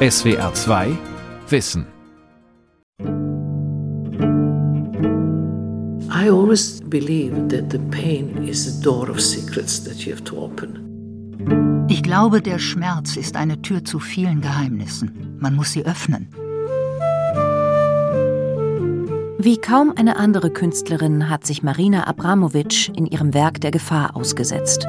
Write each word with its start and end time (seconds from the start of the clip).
SWR 0.00 0.54
2 0.54 0.96
Wissen. 1.48 1.84
I 6.08 6.30
always 6.30 6.80
believe 6.82 7.48
that 7.48 7.70
the 7.70 7.80
pain 7.90 8.46
is 8.46 8.68
a 8.68 8.84
door 8.84 9.10
of 9.10 9.20
secrets 9.20 9.82
that 9.82 10.06
you 10.06 10.12
have 10.12 10.22
to 10.22 10.36
open. 10.36 11.86
Ich 11.88 12.04
glaube, 12.04 12.40
der 12.40 12.60
Schmerz 12.60 13.16
ist 13.16 13.34
eine 13.34 13.60
Tür 13.60 13.84
zu 13.84 13.98
vielen 13.98 14.40
Geheimnissen. 14.40 15.36
Man 15.40 15.56
muss 15.56 15.72
sie 15.72 15.84
öffnen. 15.84 16.28
Wie 19.40 19.56
kaum 19.56 19.92
eine 19.96 20.14
andere 20.14 20.50
Künstlerin 20.50 21.28
hat 21.28 21.44
sich 21.44 21.64
Marina 21.64 22.06
Abramovic 22.06 22.96
in 22.96 23.06
ihrem 23.06 23.34
Werk 23.34 23.60
der 23.60 23.72
Gefahr 23.72 24.14
ausgesetzt. 24.14 24.86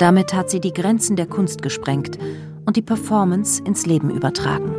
Damit 0.00 0.34
hat 0.34 0.50
sie 0.50 0.58
die 0.58 0.72
Grenzen 0.72 1.14
der 1.14 1.26
Kunst 1.26 1.62
gesprengt 1.62 2.18
und 2.66 2.76
die 2.76 2.82
Performance 2.82 3.62
ins 3.64 3.86
Leben 3.86 4.10
übertragen. 4.10 4.74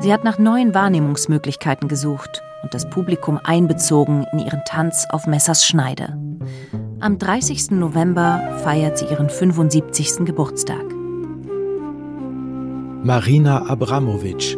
Sie 0.00 0.12
hat 0.12 0.24
nach 0.24 0.38
neuen 0.38 0.74
Wahrnehmungsmöglichkeiten 0.74 1.88
gesucht 1.88 2.42
und 2.62 2.74
das 2.74 2.88
Publikum 2.88 3.38
einbezogen 3.42 4.26
in 4.32 4.38
ihren 4.40 4.62
Tanz 4.66 5.06
auf 5.10 5.26
Messers 5.26 5.64
Schneide. 5.66 6.18
Am 7.00 7.18
30. 7.18 7.72
November 7.72 8.40
feiert 8.62 8.98
sie 8.98 9.06
ihren 9.06 9.28
75. 9.28 10.24
Geburtstag. 10.24 10.84
Marina 13.02 13.68
Abramovic, 13.68 14.56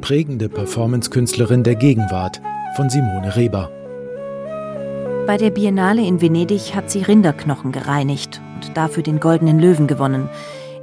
prägende 0.00 0.48
Performancekünstlerin 0.48 1.64
der 1.64 1.74
Gegenwart 1.74 2.40
von 2.76 2.88
Simone 2.88 3.34
Reber. 3.34 3.70
Bei 5.26 5.36
der 5.38 5.50
Biennale 5.50 6.02
in 6.02 6.20
Venedig 6.20 6.74
hat 6.74 6.90
sie 6.90 7.02
Rinderknochen 7.02 7.72
gereinigt 7.72 8.40
und 8.54 8.76
dafür 8.76 9.02
den 9.02 9.20
Goldenen 9.20 9.58
Löwen 9.58 9.86
gewonnen. 9.86 10.28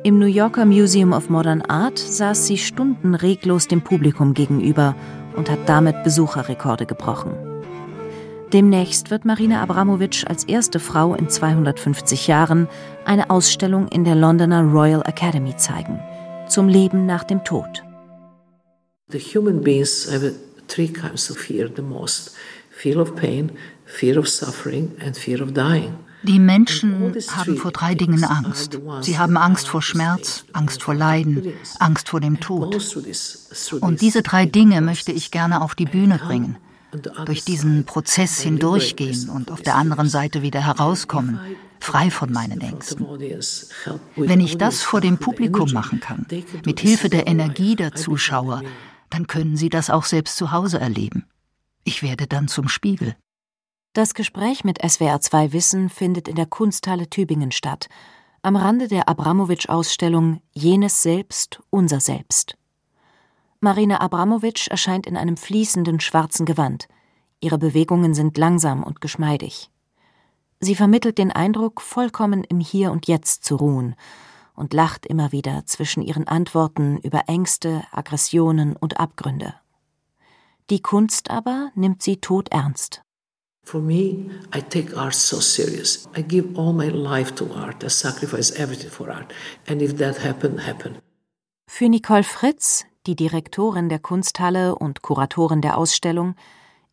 Im 0.03 0.17
New 0.17 0.25
Yorker 0.25 0.65
Museum 0.65 1.13
of 1.13 1.29
Modern 1.29 1.61
Art 1.61 1.99
saß 1.99 2.47
sie 2.47 2.57
Stunden 2.57 3.13
reglos 3.13 3.67
dem 3.67 3.83
Publikum 3.83 4.33
gegenüber 4.33 4.95
und 5.35 5.47
hat 5.47 5.69
damit 5.69 6.03
Besucherrekorde 6.03 6.87
gebrochen. 6.87 7.33
Demnächst 8.51 9.11
wird 9.11 9.25
Marina 9.25 9.61
Abramovic 9.61 10.23
als 10.27 10.43
erste 10.45 10.79
Frau 10.79 11.13
in 11.13 11.29
250 11.29 12.25
Jahren 12.25 12.67
eine 13.05 13.29
Ausstellung 13.29 13.89
in 13.89 14.03
der 14.03 14.15
Londoner 14.15 14.63
Royal 14.63 15.03
Academy 15.05 15.55
zeigen. 15.55 15.99
Zum 16.47 16.67
Leben 16.67 17.05
nach 17.05 17.23
dem 17.23 17.43
Tod. 17.43 17.83
The 19.09 19.19
human 19.19 19.61
beings 19.61 20.11
have 20.11 20.33
three 20.67 20.87
kinds 20.87 21.29
of 21.29 21.37
fear 21.37 21.69
the 21.75 21.83
most 21.83 22.35
fear 22.71 22.99
of 22.99 23.15
pain, 23.15 23.51
fear 23.85 24.17
of 24.17 24.27
suffering, 24.27 24.93
and 25.05 25.15
fear 25.15 25.43
of 25.43 25.53
dying. 25.53 25.93
Die 26.23 26.39
Menschen 26.39 27.15
haben 27.35 27.57
vor 27.57 27.71
drei 27.71 27.95
Dingen 27.95 28.23
Angst. 28.23 28.79
Sie 29.01 29.17
haben 29.17 29.37
Angst 29.37 29.67
vor 29.67 29.81
Schmerz, 29.81 30.45
Angst 30.53 30.83
vor 30.83 30.93
Leiden, 30.93 31.53
Angst 31.79 32.09
vor 32.09 32.19
dem 32.19 32.39
Tod. 32.39 32.75
Und 33.81 34.01
diese 34.01 34.21
drei 34.21 34.45
Dinge 34.45 34.81
möchte 34.81 35.11
ich 35.11 35.31
gerne 35.31 35.61
auf 35.61 35.75
die 35.75 35.85
Bühne 35.85 36.17
bringen. 36.17 36.57
Durch 37.25 37.45
diesen 37.45 37.85
Prozess 37.85 38.41
hindurchgehen 38.41 39.29
und 39.29 39.49
auf 39.49 39.61
der 39.61 39.75
anderen 39.75 40.09
Seite 40.09 40.41
wieder 40.41 40.59
herauskommen, 40.59 41.39
frei 41.79 42.11
von 42.11 42.31
meinen 42.31 42.59
Ängsten. 42.59 43.07
Wenn 44.15 44.41
ich 44.41 44.57
das 44.57 44.81
vor 44.81 44.99
dem 44.99 45.17
Publikum 45.17 45.71
machen 45.71 46.01
kann, 46.01 46.27
mit 46.65 46.79
Hilfe 46.81 47.09
der 47.09 47.27
Energie 47.27 47.75
der 47.75 47.95
Zuschauer, 47.95 48.61
dann 49.09 49.27
können 49.27 49.55
sie 49.55 49.69
das 49.69 49.89
auch 49.89 50.05
selbst 50.05 50.37
zu 50.37 50.51
Hause 50.51 50.79
erleben. 50.79 51.25
Ich 51.83 52.03
werde 52.03 52.27
dann 52.27 52.47
zum 52.47 52.67
Spiegel. 52.67 53.15
Das 53.93 54.13
Gespräch 54.13 54.63
mit 54.63 54.81
SWR2 54.81 55.51
Wissen 55.51 55.89
findet 55.89 56.29
in 56.29 56.35
der 56.35 56.45
Kunsthalle 56.45 57.09
Tübingen 57.09 57.51
statt, 57.51 57.89
am 58.41 58.55
Rande 58.55 58.87
der 58.87 59.09
Abramowitsch-Ausstellung 59.09 60.41
Jenes 60.53 61.03
Selbst, 61.03 61.61
unser 61.69 61.99
Selbst. 61.99 62.57
Marina 63.59 63.99
Abramowitsch 63.99 64.69
erscheint 64.69 65.05
in 65.05 65.17
einem 65.17 65.35
fließenden 65.35 65.99
schwarzen 65.99 66.45
Gewand. 66.45 66.87
Ihre 67.41 67.57
Bewegungen 67.57 68.13
sind 68.13 68.37
langsam 68.37 68.81
und 68.81 69.01
geschmeidig. 69.01 69.69
Sie 70.61 70.75
vermittelt 70.75 71.17
den 71.17 71.33
Eindruck, 71.33 71.81
vollkommen 71.81 72.45
im 72.45 72.61
Hier 72.61 72.93
und 72.93 73.07
Jetzt 73.07 73.43
zu 73.43 73.57
ruhen 73.57 73.95
und 74.55 74.73
lacht 74.73 75.05
immer 75.05 75.33
wieder 75.33 75.65
zwischen 75.65 76.01
ihren 76.01 76.29
Antworten 76.29 76.97
über 76.99 77.23
Ängste, 77.27 77.83
Aggressionen 77.91 78.73
und 78.77 79.01
Abgründe. 79.01 79.53
Die 80.69 80.81
Kunst 80.81 81.29
aber 81.29 81.71
nimmt 81.75 82.01
sie 82.01 82.21
todernst. 82.21 83.03
For 83.63 83.79
me, 83.79 84.29
I 84.53 84.61
take 84.61 84.97
art 84.97 85.15
so 85.15 85.39
serious. 85.39 86.09
I 86.15 86.21
give 86.21 86.57
all 86.57 86.73
my 86.73 86.89
life 86.89 87.35
to 87.35 87.53
art. 87.53 87.83
I 87.83 87.89
sacrifice 87.89 88.51
everything 88.59 88.89
for 88.89 89.09
art. 89.09 89.33
And 89.67 89.81
if 89.81 89.97
that 89.97 90.23
happen, 90.23 90.65
happen. 90.65 90.97
Für 91.67 91.87
Nicole 91.87 92.23
Fritz, 92.23 92.85
die 93.07 93.15
Direktorin 93.15 93.87
der 93.87 93.99
Kunsthalle 93.99 94.75
und 94.75 95.01
Kuratorin 95.01 95.61
der 95.61 95.77
Ausstellung, 95.77 96.35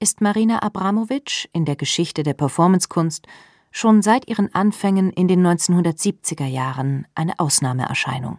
ist 0.00 0.20
Marina 0.20 0.62
Abramovic 0.62 1.48
in 1.52 1.64
der 1.64 1.74
Geschichte 1.74 2.22
der 2.22 2.34
Performancekunst 2.34 3.26
schon 3.70 4.02
seit 4.02 4.28
ihren 4.28 4.54
Anfängen 4.54 5.10
in 5.10 5.28
den 5.28 5.44
1970er 5.44 6.46
Jahren 6.46 7.06
eine 7.14 7.38
Ausnahmeerscheinung. 7.38 8.38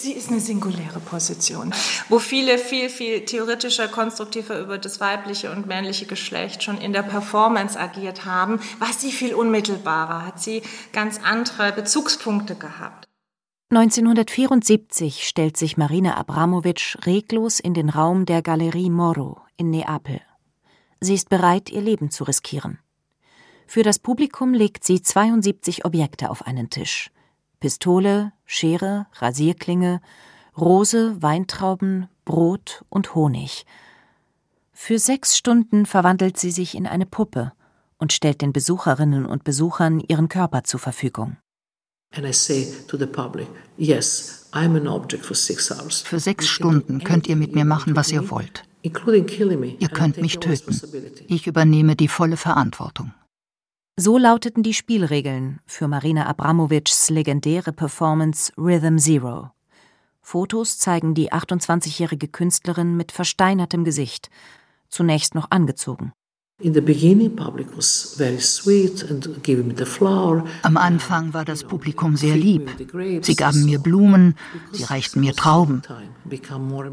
Sie 0.00 0.12
ist 0.12 0.30
eine 0.30 0.38
singuläre 0.38 1.00
Position, 1.00 1.74
wo 2.08 2.20
viele 2.20 2.56
viel, 2.56 2.88
viel 2.88 3.24
theoretischer, 3.24 3.88
konstruktiver 3.88 4.60
über 4.60 4.78
das 4.78 5.00
weibliche 5.00 5.50
und 5.50 5.66
männliche 5.66 6.06
Geschlecht 6.06 6.62
schon 6.62 6.78
in 6.78 6.92
der 6.92 7.02
Performance 7.02 7.76
agiert 7.76 8.24
haben, 8.24 8.60
was 8.78 9.00
sie 9.00 9.10
viel 9.10 9.34
unmittelbarer 9.34 10.24
hat. 10.24 10.40
Sie 10.40 10.62
ganz 10.92 11.18
andere 11.24 11.72
Bezugspunkte 11.72 12.54
gehabt. 12.54 13.08
1974 13.70 15.26
stellt 15.26 15.56
sich 15.56 15.76
Marina 15.76 16.16
Abramovic 16.16 16.96
reglos 17.04 17.58
in 17.58 17.74
den 17.74 17.90
Raum 17.90 18.24
der 18.24 18.40
Galerie 18.42 18.90
Moro 18.90 19.40
in 19.56 19.70
Neapel. 19.70 20.20
Sie 21.00 21.14
ist 21.14 21.28
bereit, 21.28 21.70
ihr 21.70 21.82
Leben 21.82 22.12
zu 22.12 22.22
riskieren. 22.22 22.78
Für 23.66 23.82
das 23.82 23.98
Publikum 23.98 24.54
legt 24.54 24.84
sie 24.84 25.02
72 25.02 25.84
Objekte 25.84 26.30
auf 26.30 26.46
einen 26.46 26.70
Tisch. 26.70 27.10
Pistole, 27.60 28.32
Schere, 28.44 29.06
Rasierklinge, 29.14 30.00
Rose, 30.56 31.20
Weintrauben, 31.20 32.08
Brot 32.24 32.84
und 32.88 33.14
Honig. 33.14 33.66
Für 34.72 34.98
sechs 34.98 35.36
Stunden 35.36 35.86
verwandelt 35.86 36.38
sie 36.38 36.52
sich 36.52 36.76
in 36.76 36.86
eine 36.86 37.06
Puppe 37.06 37.52
und 37.98 38.12
stellt 38.12 38.42
den 38.42 38.52
Besucherinnen 38.52 39.26
und 39.26 39.42
Besuchern 39.42 40.00
ihren 40.00 40.28
Körper 40.28 40.62
zur 40.64 40.78
Verfügung. 40.80 41.36
Für 42.12 42.32
sechs 46.20 46.46
Stunden 46.46 47.04
könnt 47.04 47.26
ihr 47.26 47.36
mit 47.36 47.54
mir 47.54 47.64
machen, 47.64 47.96
was 47.96 48.12
ihr 48.12 48.30
wollt. 48.30 48.64
Ihr 48.82 49.88
könnt 49.88 50.18
mich 50.18 50.38
töten. 50.38 50.80
Ich 51.26 51.46
übernehme 51.46 51.96
die 51.96 52.08
volle 52.08 52.36
Verantwortung. 52.36 53.12
So 54.00 54.16
lauteten 54.16 54.62
die 54.62 54.74
Spielregeln 54.74 55.58
für 55.66 55.88
Marina 55.88 56.26
Abramovics 56.26 57.10
legendäre 57.10 57.72
Performance 57.72 58.52
Rhythm 58.56 58.96
Zero. 58.98 59.50
Fotos 60.20 60.78
zeigen 60.78 61.14
die 61.14 61.32
28-jährige 61.32 62.28
Künstlerin 62.28 62.96
mit 62.96 63.10
versteinertem 63.10 63.82
Gesicht, 63.82 64.30
zunächst 64.88 65.34
noch 65.34 65.50
angezogen. 65.50 66.12
Am 70.62 70.76
Anfang 70.76 71.32
war 71.32 71.44
das 71.44 71.62
Publikum 71.62 72.16
sehr 72.16 72.36
lieb. 72.36 72.68
Sie 73.22 73.36
gaben 73.36 73.64
mir 73.64 73.78
Blumen, 73.78 74.34
sie 74.72 74.82
reichten 74.82 75.20
mir 75.20 75.36
Trauben. 75.36 75.82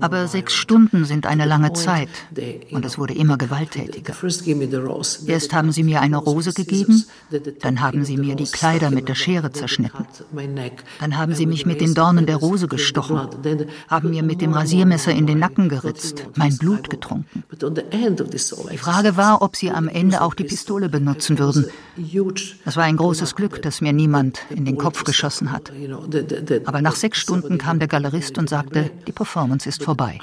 Aber 0.02 0.28
sechs 0.28 0.54
Stunden 0.54 1.06
sind 1.06 1.26
eine 1.26 1.46
lange 1.46 1.74
Zeit 1.74 2.10
und 2.72 2.86
es 2.86 3.00
wurde 3.00 3.16
immer 3.16 3.40
gewalttätiger. 3.40 4.14
Erst 5.26 5.54
haben 5.54 5.72
sie 5.72 5.84
mir 5.84 6.02
eine 6.02 6.18
Rose 6.18 6.54
gegeben, 6.54 7.04
dann 7.62 7.82
haben 7.82 8.06
sie 8.06 8.18
mir 8.18 8.36
die 8.36 8.46
Kleider 8.46 8.92
mit 8.92 9.10
der 9.10 9.16
Schere 9.16 9.52
zerschnitten. 9.52 10.06
Dann 11.00 11.18
haben 11.18 11.34
sie 11.34 11.48
mich 11.48 11.66
mit 11.66 11.82
den 11.82 11.96
Dornen 11.96 12.28
der 12.28 12.36
Rose 12.36 12.68
gestochen, 12.68 13.20
haben 13.88 14.12
mir 14.12 14.22
mit 14.22 14.42
dem 14.42 14.54
Rasiermesser 14.54 15.12
in 15.12 15.26
den 15.26 15.40
Nacken 15.40 15.70
geritzt, 15.70 16.28
mein 16.36 16.56
Blut 16.56 16.92
getrunken. 16.92 17.44
Die 18.72 18.78
Frage 18.78 19.18
war, 19.18 19.42
ob 19.42 19.55
sie 19.56 19.72
am 19.72 19.88
Ende 19.88 20.22
auch 20.22 20.34
die 20.34 20.44
Pistole 20.44 20.90
benutzen 20.90 21.40
würden. 21.40 21.66
Es 22.66 22.76
war 22.76 22.84
ein 22.84 22.98
großes 22.98 23.36
Glück, 23.36 23.62
dass 23.62 23.82
mir 23.82 23.94
niemand 23.94 24.40
in 24.50 24.66
den 24.66 24.78
Kopf 24.78 25.04
geschossen 25.04 25.52
hat. 25.52 25.72
Aber 26.66 26.82
nach 26.82 26.96
sechs 26.96 27.20
Stunden 27.20 27.58
kam 27.58 27.80
der 27.80 27.88
Galerist 27.88 28.38
und 28.38 28.50
sagte, 28.50 28.92
die 29.08 29.12
Performance 29.12 29.68
ist 29.68 29.84
vorbei. 29.84 30.20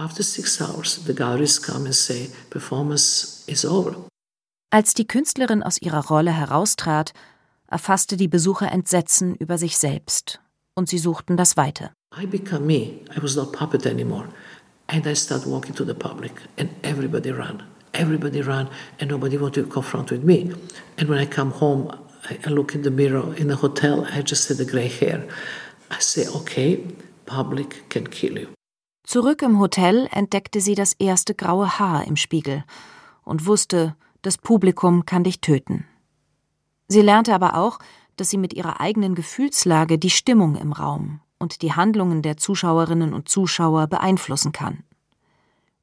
Als 4.71 4.95
die 4.95 5.07
Künstlerin 5.07 5.63
aus 5.63 5.83
ihrer 5.83 6.07
Rolle 6.07 6.33
heraustrat, 6.33 7.13
erfasste 7.67 8.17
die 8.17 8.29
Besucher 8.29 8.71
Entsetzen 8.71 9.35
über 9.35 9.59
sich 9.59 9.79
selbst 9.79 10.41
und 10.75 10.89
sie 10.89 10.99
suchten 10.99 11.37
das 11.37 11.57
Weite. 11.57 11.91
I 12.21 12.27
became 12.27 12.67
me. 12.67 13.01
I 13.17 13.23
was 13.23 13.37
not 13.37 13.53
puppet 13.53 13.87
anymore. 13.87 14.29
And 14.89 15.07
I 15.07 15.15
started 15.15 15.47
walking 15.47 15.75
to 15.75 15.85
the 15.85 15.95
public 15.95 16.33
and 16.59 16.71
everybody 16.83 17.31
ran. 17.31 17.63
Everybody 17.95 18.43
ran 18.43 18.69
and 19.01 19.11
nobody 19.11 19.37
wanted 19.37 19.65
to 19.65 19.71
confront 19.71 20.11
with 20.11 20.25
me. 20.25 20.53
And 20.99 21.09
when 21.09 21.19
I 21.19 21.27
come 21.27 21.51
home, 21.51 21.91
I, 22.31 22.51
look 22.51 22.75
in 22.75 22.83
the 22.83 22.91
mirror 22.91 23.35
in 23.37 23.49
the 23.49 23.57
hotel, 23.57 24.07
I 24.13 24.23
just 24.23 24.49
had 24.49 24.59
the 24.59 24.65
gray 24.65 24.89
hair. 24.89 25.25
I 25.91 26.01
say, 26.01 26.27
okay, 26.29 26.81
public 27.27 27.89
can 27.89 28.09
kill 28.09 28.39
you. 28.39 28.49
Zurück 29.05 29.43
im 29.43 29.59
Hotel 29.59 30.09
entdeckte 30.13 30.61
sie 30.61 30.75
das 30.75 30.95
erste 30.95 31.35
graue 31.35 31.79
Haar 31.79 32.07
im 32.07 32.17
Spiegel 32.17 32.65
und 33.25 33.47
wusste, 33.47 33.97
das 34.23 34.39
Publikum 34.39 35.05
kann 35.05 35.25
dich 35.25 35.41
töten. 35.41 35.85
Sie 36.89 37.03
lernte 37.03 37.35
aber 37.35 37.57
auch, 37.57 37.79
dass 38.17 38.31
sie 38.31 38.39
mit 38.39 38.55
ihrer 38.55 38.81
eigenen 38.81 39.15
Gefühlslage 39.15 39.99
die 39.99 40.11
Stimmung 40.11 40.57
im 40.57 40.73
Raum 40.73 41.21
und 41.39 41.63
die 41.63 41.73
Handlungen 41.73 42.23
der 42.23 42.37
Zuschauerinnen 42.37 43.13
und 43.13 43.29
Zuschauer 43.29 43.89
beeinflussen 43.89 44.53
kann. 44.53 44.85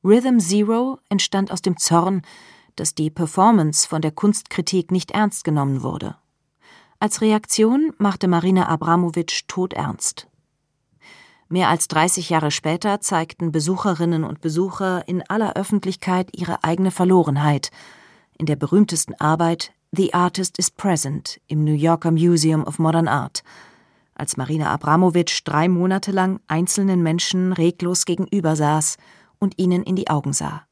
Rhythm 0.04 0.40
Zero 0.40 1.00
entstand 1.10 1.52
aus 1.52 1.62
dem 1.62 1.78
Zorn, 1.78 2.22
dass 2.78 2.96
die 2.96 3.10
Performance 3.10 3.88
von 3.88 4.02
der 4.02 4.12
Kunstkritik 4.12 4.92
nicht 4.92 5.12
ernst 5.12 5.44
genommen 5.44 5.84
wurde. 5.84 6.16
Als 7.00 7.20
Reaktion 7.20 7.94
machte 7.98 8.30
Marina 8.30 8.68
Abramowitsch 8.68 9.44
todernst. 9.48 10.28
Mehr 11.50 11.68
als 11.68 11.88
30 11.90 12.30
Jahre 12.30 12.52
später 12.52 13.02
zeigten 13.02 13.52
Besucherinnen 13.52 14.24
und 14.24 14.40
Besucher 14.40 15.06
in 15.08 15.22
aller 15.28 15.56
Öffentlichkeit 15.56 16.30
ihre 16.32 16.64
eigene 16.64 16.92
Verlorenheit 16.92 17.72
in 18.38 18.46
der 18.46 18.56
berühmtesten 18.56 19.16
Arbeit 19.16 19.74
The 19.92 20.14
Artist 20.14 20.60
is 20.60 20.72
Present 20.72 21.42
im 21.48 21.64
New 21.64 21.74
Yorker 21.74 22.12
Museum 22.12 22.64
of 22.64 22.80
Modern 22.80 23.08
Art, 23.08 23.44
als 24.14 24.38
Marina 24.38 24.70
Abramowitsch 24.72 25.42
drei 25.46 25.68
Monate 25.70 26.12
lang 26.12 26.42
einzelnen 26.48 27.02
Menschen 27.02 27.54
reglos 27.54 28.06
gegenüber 28.06 28.56
saß 28.56 28.98
und 29.40 29.58
ihnen 29.58 29.84
in 29.84 29.96
die 29.96 30.10
Augen 30.10 30.34
sah. 30.34 30.66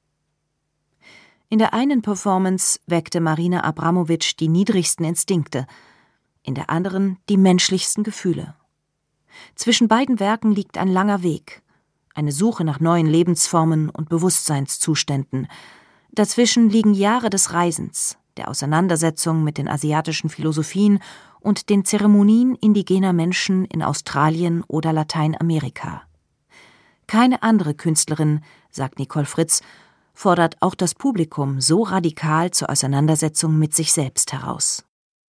In 1.49 1.59
der 1.59 1.73
einen 1.73 2.01
Performance 2.01 2.79
weckte 2.87 3.21
Marina 3.21 3.63
Abramowitsch 3.63 4.35
die 4.37 4.49
niedrigsten 4.49 5.05
Instinkte, 5.05 5.65
in 6.43 6.55
der 6.55 6.69
anderen 6.69 7.17
die 7.29 7.37
menschlichsten 7.37 8.03
Gefühle. 8.03 8.55
Zwischen 9.55 9.87
beiden 9.87 10.19
Werken 10.19 10.51
liegt 10.51 10.77
ein 10.77 10.89
langer 10.89 11.23
Weg, 11.23 11.61
eine 12.13 12.31
Suche 12.31 12.63
nach 12.63 12.79
neuen 12.79 13.05
Lebensformen 13.05 13.89
und 13.89 14.09
Bewusstseinszuständen. 14.09 15.47
Dazwischen 16.11 16.69
liegen 16.69 16.93
Jahre 16.93 17.29
des 17.29 17.53
Reisens, 17.53 18.17
der 18.37 18.49
Auseinandersetzung 18.49 19.43
mit 19.43 19.57
den 19.57 19.67
asiatischen 19.67 20.29
Philosophien 20.29 20.99
und 21.39 21.69
den 21.69 21.85
Zeremonien 21.85 22.55
indigener 22.55 23.13
Menschen 23.13 23.65
in 23.65 23.83
Australien 23.83 24.63
oder 24.67 24.93
Lateinamerika. 24.93 26.01
Keine 27.07 27.41
andere 27.41 27.73
Künstlerin, 27.73 28.41
sagt 28.69 28.99
Nicole 28.99 29.25
Fritz, 29.25 29.61
fordert 30.13 30.57
auch 30.61 30.75
das 30.75 30.93
Publikum 30.93 31.61
so 31.61 31.83
radikal 31.83 32.51
zur 32.51 32.69
Auseinandersetzung 32.69 33.57
mit 33.57 33.73
sich 33.75 33.93
selbst 33.93 34.33
heraus. 34.33 34.83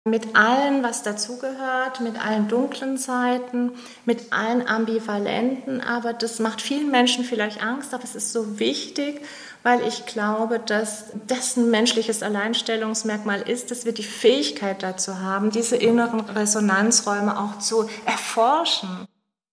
Mit 0.04 0.36
allem, 0.36 0.82
was 0.82 1.02
dazugehört, 1.02 2.00
mit 2.00 2.24
allen 2.24 2.48
dunklen 2.48 2.96
Seiten, 2.96 3.72
mit 4.06 4.32
allen 4.32 4.66
ambivalenten, 4.66 5.82
aber 5.82 6.14
das 6.14 6.38
macht 6.38 6.62
vielen 6.62 6.90
Menschen 6.90 7.24
vielleicht 7.24 7.62
Angst, 7.62 7.92
aber 7.92 8.04
es 8.04 8.14
ist 8.14 8.32
so 8.32 8.58
wichtig, 8.58 9.20
weil 9.62 9.86
ich 9.86 10.06
glaube, 10.06 10.60
dass 10.60 11.12
das 11.26 11.58
ein 11.58 11.70
menschliches 11.70 12.22
Alleinstellungsmerkmal 12.22 13.42
ist, 13.42 13.70
dass 13.70 13.84
wir 13.84 13.92
die 13.92 14.02
Fähigkeit 14.02 14.82
dazu 14.82 15.18
haben, 15.18 15.50
diese 15.50 15.76
inneren 15.76 16.20
Resonanzräume 16.20 17.38
auch 17.38 17.58
zu 17.58 17.86
erforschen. 18.06 19.06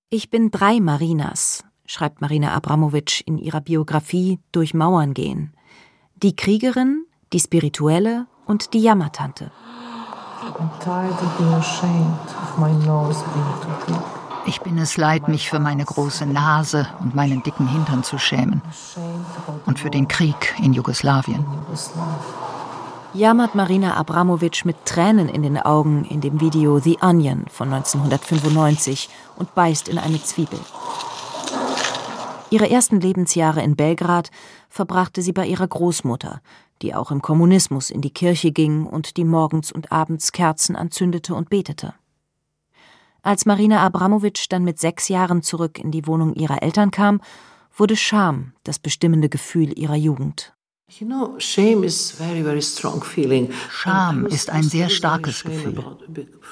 Ich 0.09 0.29
bin 0.29 0.51
drei 0.51 0.79
Marinas, 0.79 1.65
schreibt 1.85 2.21
Marina 2.21 2.53
Abramowitsch 2.53 3.21
in 3.25 3.37
ihrer 3.37 3.61
Biografie 3.61 4.39
Durch 4.51 4.73
Mauern 4.73 5.13
gehen. 5.13 5.53
Die 6.15 6.35
Kriegerin, 6.35 7.05
die 7.33 7.39
Spirituelle 7.39 8.27
und 8.45 8.73
die 8.73 8.81
Jammertante. 8.81 9.51
Ich 14.47 14.61
bin 14.61 14.77
es 14.77 14.97
leid, 14.97 15.27
mich 15.27 15.49
für 15.49 15.59
meine 15.59 15.85
große 15.85 16.25
Nase 16.25 16.87
und 16.99 17.15
meinen 17.15 17.41
dicken 17.41 17.67
Hintern 17.67 18.03
zu 18.03 18.19
schämen. 18.19 18.61
Und 19.65 19.79
für 19.79 19.89
den 19.89 20.07
Krieg 20.07 20.53
in 20.61 20.73
Jugoslawien. 20.73 21.43
Jammert 23.13 23.55
Marina 23.55 23.95
Abramowitsch 23.95 24.65
mit 24.65 24.85
Tränen 24.85 25.29
in 25.29 25.41
den 25.41 25.57
Augen 25.57 26.03
in 26.03 26.21
dem 26.21 26.41
Video 26.41 26.79
The 26.79 26.97
Onion 27.01 27.45
von 27.49 27.73
1995 27.73 29.09
und 29.37 29.55
beißt 29.55 29.87
in 29.87 29.97
eine 29.97 30.21
Zwiebel. 30.21 30.59
Ihre 32.51 32.69
ersten 32.69 32.99
Lebensjahre 32.99 33.63
in 33.63 33.75
Belgrad 33.75 34.29
verbrachte 34.69 35.21
sie 35.21 35.33
bei 35.33 35.47
ihrer 35.47 35.67
Großmutter, 35.67 36.41
die 36.81 36.93
auch 36.93 37.11
im 37.11 37.21
Kommunismus 37.21 37.89
in 37.89 38.01
die 38.01 38.13
Kirche 38.13 38.51
ging 38.51 38.85
und 38.85 39.17
die 39.17 39.25
morgens 39.25 39.71
und 39.71 39.91
abends 39.91 40.31
Kerzen 40.31 40.75
anzündete 40.75 41.33
und 41.33 41.49
betete. 41.49 41.93
Als 43.23 43.45
Marina 43.45 43.83
Abramowitsch 43.83 44.45
dann 44.49 44.63
mit 44.63 44.79
sechs 44.79 45.07
Jahren 45.07 45.41
zurück 45.41 45.79
in 45.79 45.89
die 45.89 46.05
Wohnung 46.05 46.35
ihrer 46.35 46.61
Eltern 46.61 46.91
kam, 46.91 47.21
wurde 47.75 47.95
Scham 47.95 48.53
das 48.63 48.77
bestimmende 48.77 49.29
Gefühl 49.29 49.77
ihrer 49.77 49.95
Jugend. 49.95 50.54
Scham 53.69 54.25
ist 54.27 54.49
ein 54.51 54.63
sehr 54.63 54.89
starkes 54.89 55.43
Gefühl. 55.43 55.83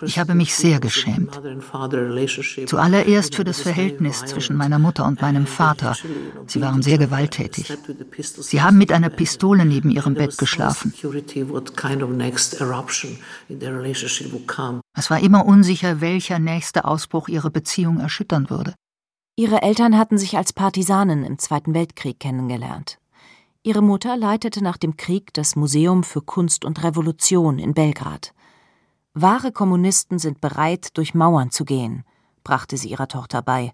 Ich 0.01 0.17
habe 0.17 0.33
mich 0.33 0.55
sehr 0.55 0.79
geschämt. 0.79 1.39
Zuallererst 2.65 3.35
für 3.35 3.43
das 3.43 3.61
Verhältnis 3.61 4.25
zwischen 4.25 4.55
meiner 4.55 4.79
Mutter 4.79 5.05
und 5.05 5.21
meinem 5.21 5.45
Vater. 5.45 5.95
Sie 6.47 6.61
waren 6.61 6.81
sehr 6.81 6.97
gewalttätig. 6.97 7.77
Sie 8.17 8.61
haben 8.61 8.79
mit 8.79 8.91
einer 8.91 9.09
Pistole 9.09 9.65
neben 9.65 9.91
ihrem 9.91 10.15
Bett 10.15 10.35
geschlafen. 10.39 10.93
Es 14.97 15.09
war 15.11 15.19
immer 15.19 15.45
unsicher, 15.45 16.01
welcher 16.01 16.39
nächste 16.39 16.85
Ausbruch 16.85 17.27
ihre 17.27 17.51
Beziehung 17.51 17.99
erschüttern 17.99 18.49
würde. 18.49 18.73
Ihre 19.35 19.61
Eltern 19.61 19.97
hatten 19.97 20.17
sich 20.17 20.37
als 20.37 20.53
Partisanen 20.53 21.23
im 21.23 21.37
Zweiten 21.37 21.75
Weltkrieg 21.75 22.19
kennengelernt. 22.19 22.97
Ihre 23.65 23.81
Mutter 23.81 24.17
leitete 24.17 24.61
nach 24.61 24.75
dem 24.75 24.97
Krieg 24.97 25.33
das 25.33 25.55
Museum 25.55 26.03
für 26.03 26.21
Kunst 26.21 26.65
und 26.65 26.83
Revolution 26.83 27.59
in 27.59 27.73
Belgrad. 27.73 28.33
Wahre 29.13 29.53
Kommunisten 29.53 30.19
sind 30.19 30.41
bereit, 30.41 30.97
durch 30.97 31.13
Mauern 31.13 31.49
zu 31.49 31.63
gehen, 31.63 32.03
brachte 32.43 32.75
sie 32.75 32.89
ihrer 32.89 33.07
Tochter 33.07 33.41
bei 33.41 33.71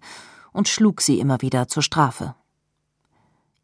und 0.52 0.68
schlug 0.68 1.00
sie 1.00 1.18
immer 1.18 1.42
wieder 1.42 1.66
zur 1.66 1.82
Strafe. 1.82 2.36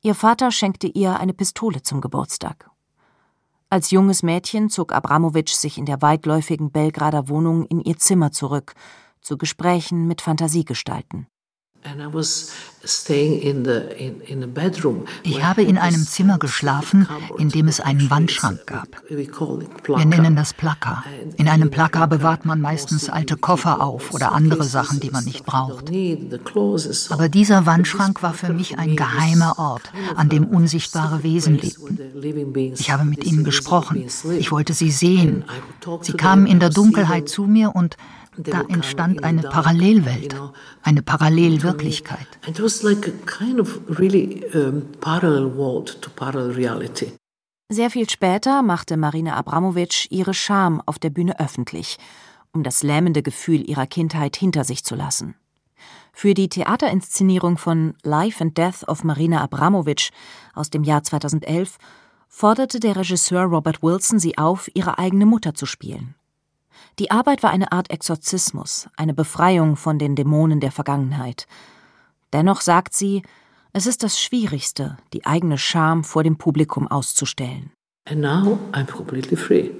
Ihr 0.02 0.16
Vater 0.16 0.50
schenkte 0.50 0.88
ihr 0.88 1.16
eine 1.20 1.32
Pistole 1.32 1.82
zum 1.82 2.00
Geburtstag. 2.00 2.70
Als 3.70 3.92
junges 3.92 4.24
Mädchen 4.24 4.68
zog 4.68 4.92
Abramowitsch 4.92 5.54
sich 5.54 5.78
in 5.78 5.86
der 5.86 6.02
weitläufigen 6.02 6.72
Belgrader 6.72 7.28
Wohnung 7.28 7.66
in 7.66 7.80
ihr 7.80 7.98
Zimmer 7.98 8.32
zurück, 8.32 8.74
zu 9.20 9.38
Gesprächen 9.38 10.08
mit 10.08 10.22
Fantasiegestalten. 10.22 11.28
Ich 15.22 15.44
habe 15.44 15.62
in 15.62 15.78
einem 15.78 16.06
Zimmer 16.06 16.38
geschlafen, 16.38 17.08
in 17.38 17.48
dem 17.48 17.68
es 17.68 17.80
einen 17.80 18.10
Wandschrank 18.10 18.66
gab. 18.66 18.88
Wir 19.08 20.04
nennen 20.04 20.36
das 20.36 20.54
Plaka. 20.54 21.04
In 21.36 21.48
einem 21.48 21.70
Plaka 21.70 22.06
bewahrt 22.06 22.44
man 22.44 22.60
meistens 22.60 23.08
alte 23.08 23.36
Koffer 23.36 23.82
auf 23.82 24.14
oder 24.14 24.32
andere 24.32 24.64
Sachen, 24.64 25.00
die 25.00 25.10
man 25.10 25.24
nicht 25.24 25.44
braucht. 25.44 25.90
Aber 27.10 27.28
dieser 27.28 27.66
Wandschrank 27.66 28.22
war 28.22 28.34
für 28.34 28.52
mich 28.52 28.78
ein 28.78 28.94
geheimer 28.96 29.58
Ort, 29.58 29.92
an 30.14 30.28
dem 30.28 30.44
unsichtbare 30.44 31.22
Wesen 31.22 31.58
lebten. 31.58 32.74
Ich 32.78 32.90
habe 32.90 33.04
mit 33.04 33.24
ihnen 33.24 33.44
gesprochen. 33.44 34.06
Ich 34.38 34.52
wollte 34.52 34.74
sie 34.74 34.90
sehen. 34.90 35.44
Sie 36.02 36.12
kamen 36.12 36.46
in 36.46 36.60
der 36.60 36.70
Dunkelheit 36.70 37.28
zu 37.28 37.44
mir 37.44 37.74
und 37.74 37.96
da 38.38 38.62
entstand 38.62 39.24
eine 39.24 39.42
Parallelwelt, 39.42 40.36
eine 40.82 41.02
Parallelwirklichkeit. 41.02 42.26
Sehr 47.68 47.90
viel 47.90 48.08
später 48.08 48.62
machte 48.62 48.96
Marina 48.96 49.34
Abramowitsch 49.34 50.06
ihre 50.10 50.34
Scham 50.34 50.80
auf 50.86 50.98
der 50.98 51.10
Bühne 51.10 51.40
öffentlich, 51.40 51.98
um 52.52 52.62
das 52.62 52.82
lähmende 52.82 53.22
Gefühl 53.22 53.68
ihrer 53.68 53.86
Kindheit 53.86 54.36
hinter 54.36 54.64
sich 54.64 54.84
zu 54.84 54.94
lassen. 54.94 55.34
Für 56.12 56.32
die 56.32 56.48
Theaterinszenierung 56.48 57.58
von 57.58 57.94
Life 58.02 58.42
and 58.42 58.56
Death 58.56 58.88
of 58.88 59.04
Marina 59.04 59.42
Abramowitsch 59.42 60.10
aus 60.54 60.70
dem 60.70 60.84
Jahr 60.84 61.02
2011 61.02 61.76
forderte 62.28 62.80
der 62.80 62.96
Regisseur 62.96 63.42
Robert 63.42 63.82
Wilson 63.82 64.18
sie 64.18 64.38
auf, 64.38 64.70
ihre 64.74 64.98
eigene 64.98 65.26
Mutter 65.26 65.54
zu 65.54 65.66
spielen. 65.66 66.14
Die 66.98 67.10
Arbeit 67.10 67.42
war 67.42 67.50
eine 67.50 67.72
Art 67.72 67.90
Exorzismus, 67.90 68.88
eine 68.96 69.12
Befreiung 69.12 69.76
von 69.76 69.98
den 69.98 70.16
Dämonen 70.16 70.60
der 70.60 70.72
Vergangenheit. 70.72 71.46
Dennoch 72.32 72.62
sagt 72.62 72.94
sie, 72.94 73.22
es 73.74 73.86
ist 73.86 74.02
das 74.02 74.18
Schwierigste, 74.18 74.96
die 75.12 75.26
eigene 75.26 75.58
Scham 75.58 76.04
vor 76.04 76.22
dem 76.24 76.38
Publikum 76.38 76.88
auszustellen. 76.88 77.70
And 78.08 78.20
now 78.20 78.58
I'm 78.72 78.90
completely 78.90 79.36
free. 79.36 79.70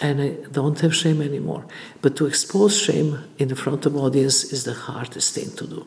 And 0.00 0.18
I 0.18 0.38
don't 0.52 0.82
have 0.82 0.94
shame 0.94 1.20
anymore. 1.20 1.64
But 2.00 2.16
to 2.16 2.26
expose 2.26 2.78
shame 2.78 3.18
in 3.36 3.50
the 3.50 3.54
front 3.54 3.86
of 3.86 3.94
audience 3.94 4.44
is 4.44 4.64
the 4.64 4.74
hardest 4.86 5.34
thing 5.34 5.54
to 5.56 5.66
do. 5.66 5.86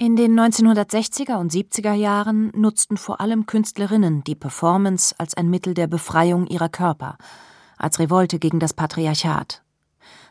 In 0.00 0.16
den 0.16 0.38
1960er 0.38 1.36
und 1.38 1.52
70er 1.52 1.92
Jahren 1.92 2.50
nutzten 2.54 2.96
vor 2.96 3.20
allem 3.20 3.46
Künstlerinnen 3.46 4.24
die 4.24 4.34
Performance 4.34 5.14
als 5.18 5.34
ein 5.34 5.48
Mittel 5.48 5.74
der 5.74 5.86
Befreiung 5.86 6.46
ihrer 6.46 6.68
Körper, 6.68 7.18
als 7.76 7.98
Revolte 7.98 8.38
gegen 8.38 8.58
das 8.58 8.74
Patriarchat. 8.74 9.62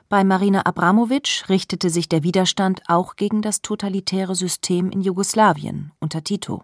Bei 0.09 0.23
Marina 0.23 0.65
Abramovic 0.65 1.49
richtete 1.49 1.89
sich 1.89 2.07
der 2.07 2.23
Widerstand 2.23 2.81
auch 2.87 3.17
gegen 3.17 3.41
das 3.41 3.61
totalitäre 3.61 4.35
System 4.35 4.89
in 4.89 5.01
Jugoslawien 5.01 5.91
unter 5.99 6.23
Tito. 6.23 6.63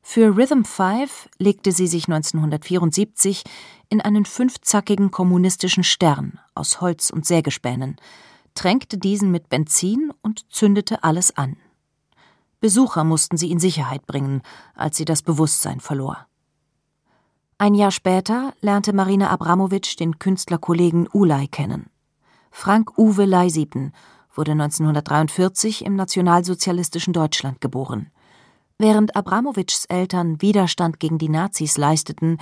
Für 0.00 0.34
Rhythm 0.34 0.62
5 0.62 1.28
legte 1.36 1.72
sie 1.72 1.86
sich 1.86 2.08
1974 2.08 3.44
in 3.90 4.00
einen 4.00 4.24
fünfzackigen 4.24 5.10
kommunistischen 5.10 5.84
Stern 5.84 6.40
aus 6.54 6.80
Holz 6.80 7.10
und 7.10 7.26
Sägespänen, 7.26 7.96
tränkte 8.54 8.96
diesen 8.96 9.30
mit 9.30 9.50
Benzin 9.50 10.10
und 10.22 10.50
zündete 10.50 11.04
alles 11.04 11.36
an. 11.36 11.58
Besucher 12.60 13.04
mussten 13.04 13.36
sie 13.36 13.50
in 13.50 13.60
Sicherheit 13.60 14.06
bringen, 14.06 14.40
als 14.74 14.96
sie 14.96 15.04
das 15.04 15.20
Bewusstsein 15.20 15.80
verlor. 15.80 16.26
Ein 17.58 17.74
Jahr 17.74 17.90
später 17.90 18.54
lernte 18.62 18.94
Marina 18.94 19.28
Abramovic 19.28 19.98
den 19.98 20.18
Künstlerkollegen 20.18 21.08
Ulay 21.12 21.46
kennen. 21.48 21.90
Frank 22.60 22.98
Uwe 22.98 23.24
Leisieben 23.24 23.92
wurde 24.34 24.50
1943 24.50 25.84
im 25.84 25.94
nationalsozialistischen 25.94 27.12
Deutschland 27.12 27.60
geboren. 27.60 28.10
Während 28.78 29.14
Abramowitschs 29.14 29.84
Eltern 29.84 30.42
Widerstand 30.42 30.98
gegen 30.98 31.18
die 31.18 31.28
Nazis 31.28 31.76
leisteten, 31.78 32.38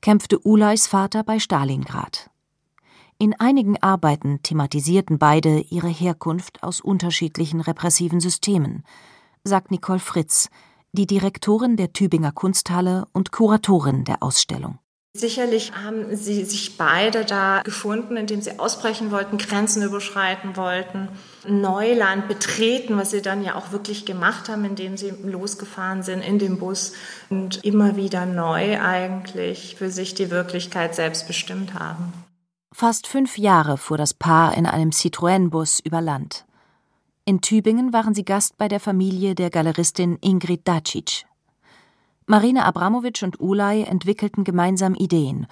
kämpfte 0.00 0.38
Ulays 0.46 0.86
Vater 0.86 1.24
bei 1.24 1.40
Stalingrad. 1.40 2.30
In 3.18 3.34
einigen 3.40 3.76
Arbeiten 3.82 4.40
thematisierten 4.40 5.18
beide 5.18 5.58
ihre 5.58 5.88
Herkunft 5.88 6.62
aus 6.62 6.80
unterschiedlichen 6.80 7.60
repressiven 7.60 8.20
Systemen, 8.20 8.84
sagt 9.42 9.72
Nicole 9.72 9.98
Fritz, 9.98 10.48
die 10.92 11.08
Direktorin 11.08 11.76
der 11.76 11.92
Tübinger 11.92 12.30
Kunsthalle 12.30 13.08
und 13.12 13.32
Kuratorin 13.32 14.04
der 14.04 14.22
Ausstellung. 14.22 14.78
Sicherlich 15.18 15.72
haben 15.72 16.14
sie 16.14 16.44
sich 16.44 16.76
beide 16.76 17.24
da 17.24 17.62
gefunden, 17.62 18.16
indem 18.16 18.40
sie 18.42 18.58
ausbrechen 18.58 19.10
wollten, 19.10 19.38
Grenzen 19.38 19.82
überschreiten 19.82 20.56
wollten, 20.56 21.08
Neuland 21.48 22.28
betreten, 22.28 22.96
was 22.96 23.10
sie 23.12 23.22
dann 23.22 23.42
ja 23.42 23.54
auch 23.54 23.72
wirklich 23.72 24.04
gemacht 24.04 24.48
haben, 24.48 24.64
indem 24.64 24.96
sie 24.96 25.12
losgefahren 25.22 26.02
sind 26.02 26.20
in 26.20 26.38
dem 26.38 26.58
Bus 26.58 26.92
und 27.30 27.64
immer 27.64 27.96
wieder 27.96 28.26
neu 28.26 28.80
eigentlich 28.80 29.76
für 29.76 29.90
sich 29.90 30.14
die 30.14 30.30
Wirklichkeit 30.30 30.94
selbst 30.94 31.26
bestimmt 31.26 31.74
haben. 31.74 32.12
Fast 32.72 33.06
fünf 33.06 33.38
Jahre 33.38 33.78
fuhr 33.78 33.96
das 33.96 34.12
Paar 34.12 34.56
in 34.56 34.66
einem 34.66 34.90
Citroën-Bus 34.90 35.80
über 35.80 36.02
Land. 36.02 36.44
In 37.24 37.40
Tübingen 37.40 37.92
waren 37.92 38.14
sie 38.14 38.24
Gast 38.24 38.58
bei 38.58 38.68
der 38.68 38.80
Familie 38.80 39.34
der 39.34 39.50
Galeristin 39.50 40.18
Ingrid 40.20 40.68
Dacic. 40.68 41.24
Marina 42.28 42.64
Abramovic 42.64 43.22
und 43.22 43.40
Ulay 43.40 43.84
entwickelten 43.84 44.42
gemeinsam 44.42 44.94
Ideen 44.94 45.46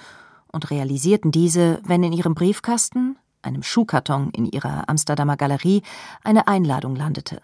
und 0.50 0.70
realisierten 0.70 1.30
diese, 1.30 1.80
wenn 1.84 2.02
in 2.02 2.12
ihrem 2.12 2.34
Briefkasten, 2.34 3.16
einem 3.42 3.62
Schuhkarton 3.62 4.30
in 4.30 4.44
ihrer 4.44 4.88
Amsterdamer 4.88 5.36
Galerie, 5.36 5.82
eine 6.24 6.48
Einladung 6.48 6.96
landete. 6.96 7.40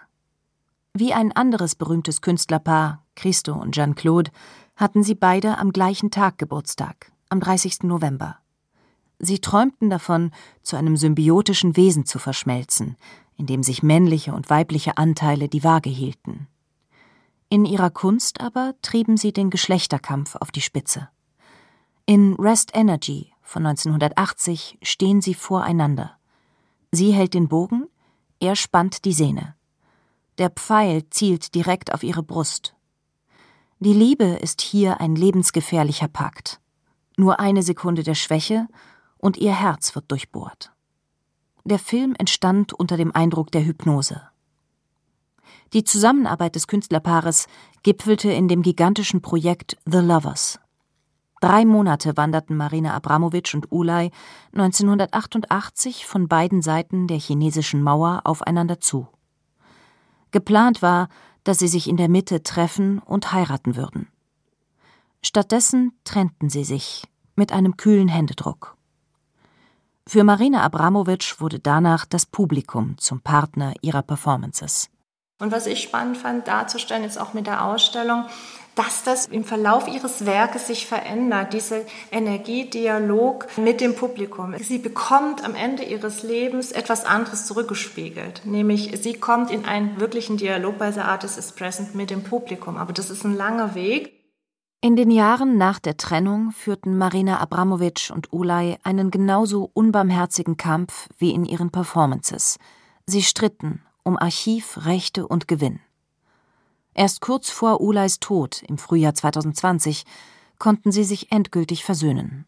Wie 0.95 1.15
ein 1.15 1.31
anderes 1.31 1.77
berühmtes 1.77 2.23
Künstlerpaar, 2.23 3.05
Christo 3.15 3.55
und 3.55 3.77
Jean-Claude, 3.77 4.33
hatten 4.75 5.05
sie 5.05 5.15
beide 5.15 5.59
am 5.59 5.73
gleichen 5.73 6.11
Tag 6.11 6.39
Geburtstag, 6.39 7.13
am 7.29 7.39
30. 7.39 7.85
November. 7.85 8.39
Sie 9.21 9.39
träumten 9.39 9.91
davon, 9.91 10.33
zu 10.63 10.75
einem 10.75 10.97
symbiotischen 10.97 11.77
Wesen 11.77 12.05
zu 12.05 12.19
verschmelzen, 12.19 12.97
in 13.37 13.47
dem 13.47 13.63
sich 13.63 13.85
männliche 13.85 14.33
und 14.33 14.51
weibliche 14.51 14.97
Anteile 14.97 15.49
die 15.49 15.63
Waage 15.63 15.91
hielten. 15.91 16.49
In 17.53 17.65
ihrer 17.65 17.91
Kunst 17.91 18.41
aber 18.41 18.75
trieben 18.81 19.17
sie 19.17 19.33
den 19.33 19.51
Geschlechterkampf 19.51 20.37
auf 20.37 20.53
die 20.53 20.61
Spitze. 20.61 21.09
In 22.07 22.35
Rest 22.35 22.71
Energy 22.75 23.33
von 23.43 23.67
1980 23.67 24.79
stehen 24.83 25.21
sie 25.21 25.35
voreinander. 25.35 26.17
Sie 26.93 27.13
hält 27.13 27.35
den 27.35 27.49
Bogen, 27.49 27.89
er 28.39 28.55
spannt 28.55 29.05
die 29.05 29.13
Sehne. 29.13 29.57
Der 30.39 30.51
Pfeil 30.51 31.11
zielt 31.11 31.57
direkt 31.57 31.93
auf 31.93 32.05
ihre 32.05 32.23
Brust. 32.23 32.77
Die 33.81 33.95
Liebe 33.95 34.25
ist 34.25 34.61
hier 34.61 35.01
ein 35.01 35.17
lebensgefährlicher 35.17 36.09
Pakt. 36.09 36.61
Nur 37.17 37.41
eine 37.41 37.65
Sekunde 37.65 38.05
der 38.05 38.15
Schwäche 38.15 38.69
und 39.19 39.37
ihr 39.37 39.55
Herz 39.55 39.97
wird 39.97 40.09
durchbohrt. 40.13 40.73
Der 41.65 41.81
Film 41.81 42.15
entstand 42.17 42.73
unter 42.73 42.97
dem 42.97 43.13
Eindruck 43.13 43.51
der 43.51 43.65
Hypnose. 43.65 44.23
Die 45.73 45.85
Zusammenarbeit 45.85 46.57
des 46.57 46.67
Künstlerpaares 46.67 47.47
gipfelte 47.83 48.33
in 48.33 48.49
dem 48.49 48.63
gigantischen 48.63 49.23
Projekt 49.23 49.77
The 49.87 49.99
Lovers. 49.99 50.59
Drei 51.41 51.65
Monate 51.65 52.17
wanderten 52.17 52.57
Marina 52.57 52.93
Abramovic 52.93 53.55
und 53.55 53.71
Ulay 53.71 54.11
1988 54.53 56.07
von 56.07 56.29
beiden 56.29 56.61
Seiten 56.61 57.07
der 57.07 57.19
chinesischen 57.19 57.83
Mauer 57.83 58.23
aufeinander 58.25 58.81
zu. 58.81 59.09
Geplant 60.33 60.83
war, 60.83 61.09
dass 61.45 61.59
sie 61.59 61.69
sich 61.69 61.89
in 61.89 61.97
der 61.97 62.09
Mitte 62.09 62.43
treffen 62.43 62.99
und 62.99 63.33
heiraten 63.33 63.77
würden. 63.77 64.09
Stattdessen 65.23 65.93
trennten 66.05 66.51
sie 66.51 66.65
sich 66.65 67.05
mit 67.37 67.53
einem 67.53 67.77
kühlen 67.77 68.09
Händedruck. 68.09 68.77
Für 70.07 70.25
Marina 70.25 70.63
Abramovic 70.63 71.41
wurde 71.41 71.61
danach 71.61 72.05
das 72.05 72.27
Publikum 72.27 72.99
zum 72.99 73.21
Partner 73.21 73.75
ihrer 73.81 74.03
Performances. 74.03 74.91
Und 75.41 75.51
was 75.53 75.67
ich 75.67 75.83
spannend 75.83 76.19
fand 76.19 76.47
darzustellen, 76.47 77.03
ist 77.03 77.19
auch 77.19 77.33
mit 77.33 77.47
der 77.47 77.65
Ausstellung, 77.65 78.27
dass 78.75 79.03
das 79.03 79.27
im 79.27 79.45
Verlauf 79.45 79.89
ihres 79.89 80.27
Werkes 80.27 80.69
sich 80.69 80.87
verändert, 80.87 81.53
dieser 81.53 81.81
Energiedialog 82.11 83.47
mit 83.59 83.81
dem 83.81 83.97
Publikum. 83.97 84.55
Sie 84.59 84.79
bekommt 84.79 85.45
am 85.45 85.55
Ende 85.55 85.83
ihres 85.83 86.23
Lebens 86.23 86.73
etwas 86.73 87.05
anderes 87.05 87.47
zurückgespiegelt, 87.47 88.43
nämlich 88.45 88.93
sie 89.03 89.15
kommt 89.15 89.51
in 89.51 89.65
einen 89.65 89.99
wirklichen 89.99 90.37
Dialog 90.37 90.79
bei 90.79 90.93
The 90.93 91.01
Artist 91.01 91.37
is 91.37 91.53
Present 91.53 91.95
mit 91.95 92.11
dem 92.11 92.23
Publikum. 92.23 92.77
Aber 92.77 92.93
das 92.93 93.11
ist 93.11 93.25
ein 93.25 93.37
langer 93.37 93.75
Weg. 93.75 94.13
In 94.83 94.97
den 94.97 95.11
Jahren 95.11 95.59
nach 95.59 95.79
der 95.79 95.99
Trennung 95.99 96.53
führten 96.53 96.97
Marina 96.97 97.39
Abramovic 97.41 98.11
und 98.15 98.33
Ulay 98.33 98.79
einen 98.83 99.11
genauso 99.11 99.71
unbarmherzigen 99.75 100.57
Kampf 100.57 101.09
wie 101.19 101.33
in 101.33 101.45
ihren 101.45 101.71
Performances. 101.71 102.59
Sie 103.05 103.23
stritten 103.23 103.83
um 104.03 104.17
Archiv, 104.17 104.85
Rechte 104.85 105.27
und 105.27 105.49
Gewinn. 105.49 105.81
Erst 106.95 107.21
kurz 107.21 107.51
vor 107.51 107.81
Ulays 107.81 108.21
Tod 108.21 108.63
im 108.63 108.79
Frühjahr 108.79 109.15
2020 109.15 110.05
konnten 110.59 110.93
sie 110.93 111.05
sich 111.05 111.33
endgültig 111.33 111.85
versöhnen. 111.85 112.47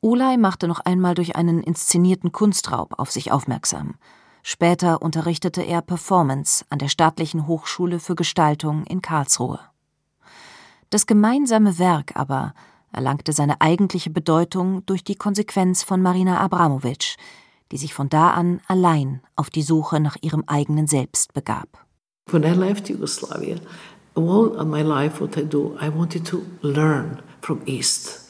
Ulay 0.00 0.38
machte 0.38 0.66
noch 0.66 0.80
einmal 0.80 1.14
durch 1.14 1.36
einen 1.36 1.62
inszenierten 1.62 2.32
Kunstraub 2.32 2.98
auf 2.98 3.10
sich 3.10 3.32
aufmerksam. 3.32 3.96
Später 4.42 5.02
unterrichtete 5.02 5.62
er 5.62 5.82
Performance 5.82 6.64
an 6.70 6.78
der 6.78 6.88
Staatlichen 6.88 7.46
Hochschule 7.46 8.00
für 8.00 8.14
Gestaltung 8.14 8.84
in 8.84 9.02
Karlsruhe. 9.02 9.60
Das 10.88 11.06
gemeinsame 11.06 11.78
Werk 11.78 12.16
aber 12.16 12.54
erlangte 12.92 13.32
seine 13.32 13.60
eigentliche 13.60 14.10
Bedeutung 14.10 14.84
durch 14.86 15.04
die 15.04 15.16
Konsequenz 15.16 15.82
von 15.82 16.00
Marina 16.00 16.40
Abramovic, 16.40 17.16
die 17.72 17.76
sich 17.76 17.94
von 17.94 18.08
da 18.08 18.30
an 18.30 18.60
allein 18.66 19.20
auf 19.36 19.50
die 19.50 19.62
Suche 19.62 20.00
nach 20.00 20.16
ihrem 20.20 20.44
eigenen 20.46 20.86
Selbst 20.86 21.32
begab. 21.32 21.86
When 22.30 22.44
I 22.44 22.54
left 22.54 22.88
Yugoslavia, 22.88 23.56
all 24.14 24.56
of 24.56 24.66
my 24.66 24.82
life, 24.82 25.20
what 25.20 25.36
I 25.36 25.44
do, 25.44 25.76
I 25.80 25.88
wanted 25.88 26.24
to 26.26 26.42
learn 26.62 27.22
from 27.40 27.60
East. 27.66 28.29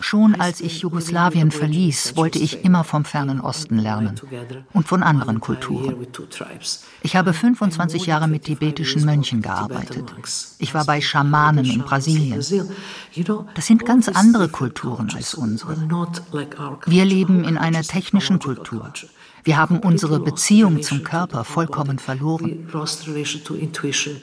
Schon 0.00 0.34
als 0.40 0.60
ich 0.60 0.80
Jugoslawien 0.80 1.50
verließ, 1.50 2.16
wollte 2.16 2.38
ich 2.38 2.64
immer 2.64 2.84
vom 2.84 3.04
fernen 3.04 3.40
Osten 3.40 3.78
lernen 3.78 4.20
und 4.72 4.88
von 4.88 5.02
anderen 5.02 5.40
Kulturen. 5.40 6.06
Ich 7.02 7.16
habe 7.16 7.32
25 7.32 8.06
Jahre 8.06 8.28
mit 8.28 8.44
tibetischen 8.44 9.04
Mönchen 9.04 9.42
gearbeitet. 9.42 10.12
Ich 10.58 10.74
war 10.74 10.84
bei 10.84 11.00
Schamanen 11.00 11.64
in 11.64 11.80
Brasilien. 11.80 12.40
Das 13.54 13.66
sind 13.66 13.84
ganz 13.84 14.08
andere 14.08 14.48
Kulturen 14.48 15.10
als 15.14 15.34
unsere. 15.34 15.76
Wir 16.86 17.04
leben 17.04 17.44
in 17.44 17.58
einer 17.58 17.82
technischen 17.82 18.38
Kultur. 18.38 18.92
Wir 19.46 19.56
haben 19.56 19.78
unsere 19.78 20.18
Beziehung 20.18 20.82
zum 20.82 21.04
Körper 21.04 21.44
vollkommen 21.44 22.00
verloren. 22.00 22.68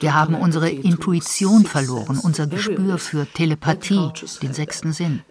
Wir 0.01 0.13
haben 0.13 0.35
unsere 0.35 0.69
Intuition 0.69 1.63
verloren, 1.65 2.19
unser 2.21 2.45
Gespür 2.45 2.97
für 2.97 3.25
Telepathie, 3.25 4.11
den 4.41 4.53
sechsten 4.53 4.91
Sinn. 4.91 5.21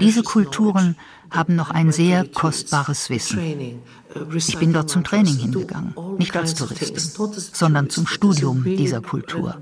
Diese 0.00 0.22
Kulturen 0.22 0.96
haben 1.30 1.54
noch 1.54 1.70
ein 1.70 1.92
sehr 1.92 2.26
kostbares 2.26 3.10
Wissen. 3.10 3.82
Ich 4.34 4.58
bin 4.58 4.72
dort 4.72 4.88
zum 4.88 5.04
Training 5.04 5.36
hingegangen, 5.36 5.94
nicht 6.16 6.34
als 6.34 6.54
Touristin, 6.54 6.96
sondern 7.52 7.90
zum 7.90 8.06
Studium 8.06 8.64
dieser 8.64 9.02
Kultur. 9.02 9.60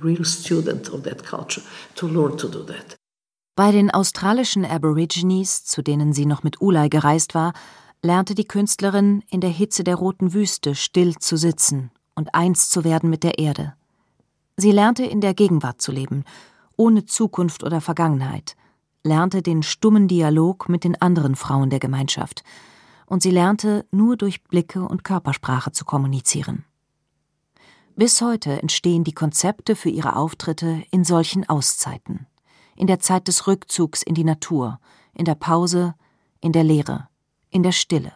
Bei 3.57 3.73
den 3.73 3.91
australischen 3.91 4.65
Aborigines, 4.65 5.65
zu 5.65 5.83
denen 5.83 6.13
sie 6.13 6.27
noch 6.27 6.45
mit 6.45 6.61
Ulay 6.61 6.89
gereist 6.89 7.35
war, 7.35 7.55
lernte 8.05 8.35
die 8.35 8.45
Künstlerin 8.45 9.25
in 9.31 9.41
der 9.41 9.51
Hitze 9.51 9.83
der 9.83 9.97
roten 9.97 10.35
Wüste 10.35 10.75
still 10.75 11.17
zu 11.17 11.37
sitzen 11.37 11.91
und 12.15 12.35
eins 12.35 12.69
zu 12.69 12.85
werden 12.85 13.09
mit 13.09 13.25
der 13.25 13.39
Erde. 13.39 13.75
Sie 14.57 14.71
lernte 14.71 15.05
in 15.05 15.23
der 15.23 15.33
Gegenwart 15.33 15.81
zu 15.81 15.91
leben, 15.91 16.25
ohne 16.77 17.07
Zukunft 17.07 17.65
oder 17.65 17.81
Vergangenheit, 17.81 18.57
lernte 19.03 19.41
den 19.43 19.63
stummen 19.63 20.07
Dialog 20.07 20.69
mit 20.69 20.85
den 20.85 21.01
anderen 21.01 21.35
Frauen 21.35 21.71
der 21.71 21.81
Gemeinschaft, 21.81 22.45
und 23.07 23.23
sie 23.23 23.31
lernte 23.31 23.87
nur 23.91 24.17
durch 24.17 24.45
Blicke 24.45 24.87
und 24.87 25.03
Körpersprache 25.03 25.73
zu 25.73 25.85
kommunizieren. 25.85 26.65
Bis 27.97 28.21
heute 28.21 28.61
entstehen 28.61 29.05
die 29.05 29.13
Konzepte 29.13 29.77
für 29.77 29.91
ihre 29.91 30.17
Auftritte 30.17 30.83
in 30.91 31.05
solchen 31.05 31.49
Auszeiten, 31.49 32.27
in 32.77 32.87
der 32.87 33.01
Zeit 33.01 33.29
des 33.29 33.47
Rückzugs 33.47 34.03
in 34.03 34.15
die 34.15 34.25
Natur, 34.25 34.79
in 35.15 35.25
der 35.25 35.37
Pause, 35.37 35.95
in 36.41 36.53
der 36.53 36.65
Leere, 36.65 37.09
in 37.55 37.63
der 37.63 37.73
Stille. 37.73 38.13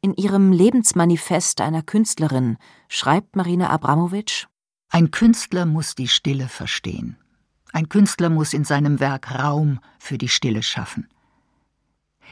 In 0.00 0.14
ihrem 0.14 0.52
Lebensmanifest 0.52 1.60
einer 1.60 1.82
Künstlerin 1.82 2.58
schreibt 2.88 3.36
Marina 3.36 3.70
Abramowitsch 3.70 4.46
Ein 4.90 5.12
Künstler 5.12 5.64
muss 5.64 5.94
die 5.94 6.08
Stille 6.08 6.48
verstehen. 6.48 7.16
Ein 7.72 7.88
Künstler 7.88 8.30
muss 8.30 8.52
in 8.52 8.64
seinem 8.64 8.98
Werk 8.98 9.32
Raum 9.32 9.78
für 9.98 10.18
die 10.18 10.28
Stille 10.28 10.62
schaffen. 10.62 11.08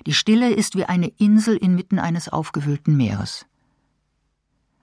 Die 0.04 0.14
Stille 0.14 0.52
ist 0.52 0.74
wie 0.76 0.84
eine 0.84 1.08
Insel 1.08 1.56
inmitten 1.56 2.00
eines 2.00 2.28
aufgewühlten 2.28 2.96
Meeres. 2.96 3.46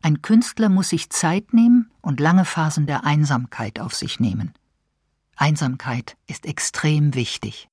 Ein 0.01 0.21
Künstler 0.21 0.69
muss 0.69 0.89
sich 0.89 1.09
Zeit 1.09 1.53
nehmen 1.53 1.91
und 2.01 2.21
lange 2.21 2.45
Phasen 2.45 2.88
der 2.88 3.03
Einsamkeit 3.03 3.81
auf 3.81 3.93
sich 3.93 4.21
nehmen. 4.21 4.53
Einsamkeit 5.36 6.15
ist 6.27 6.45
extrem 6.45 7.15
wichtig. 7.15 7.67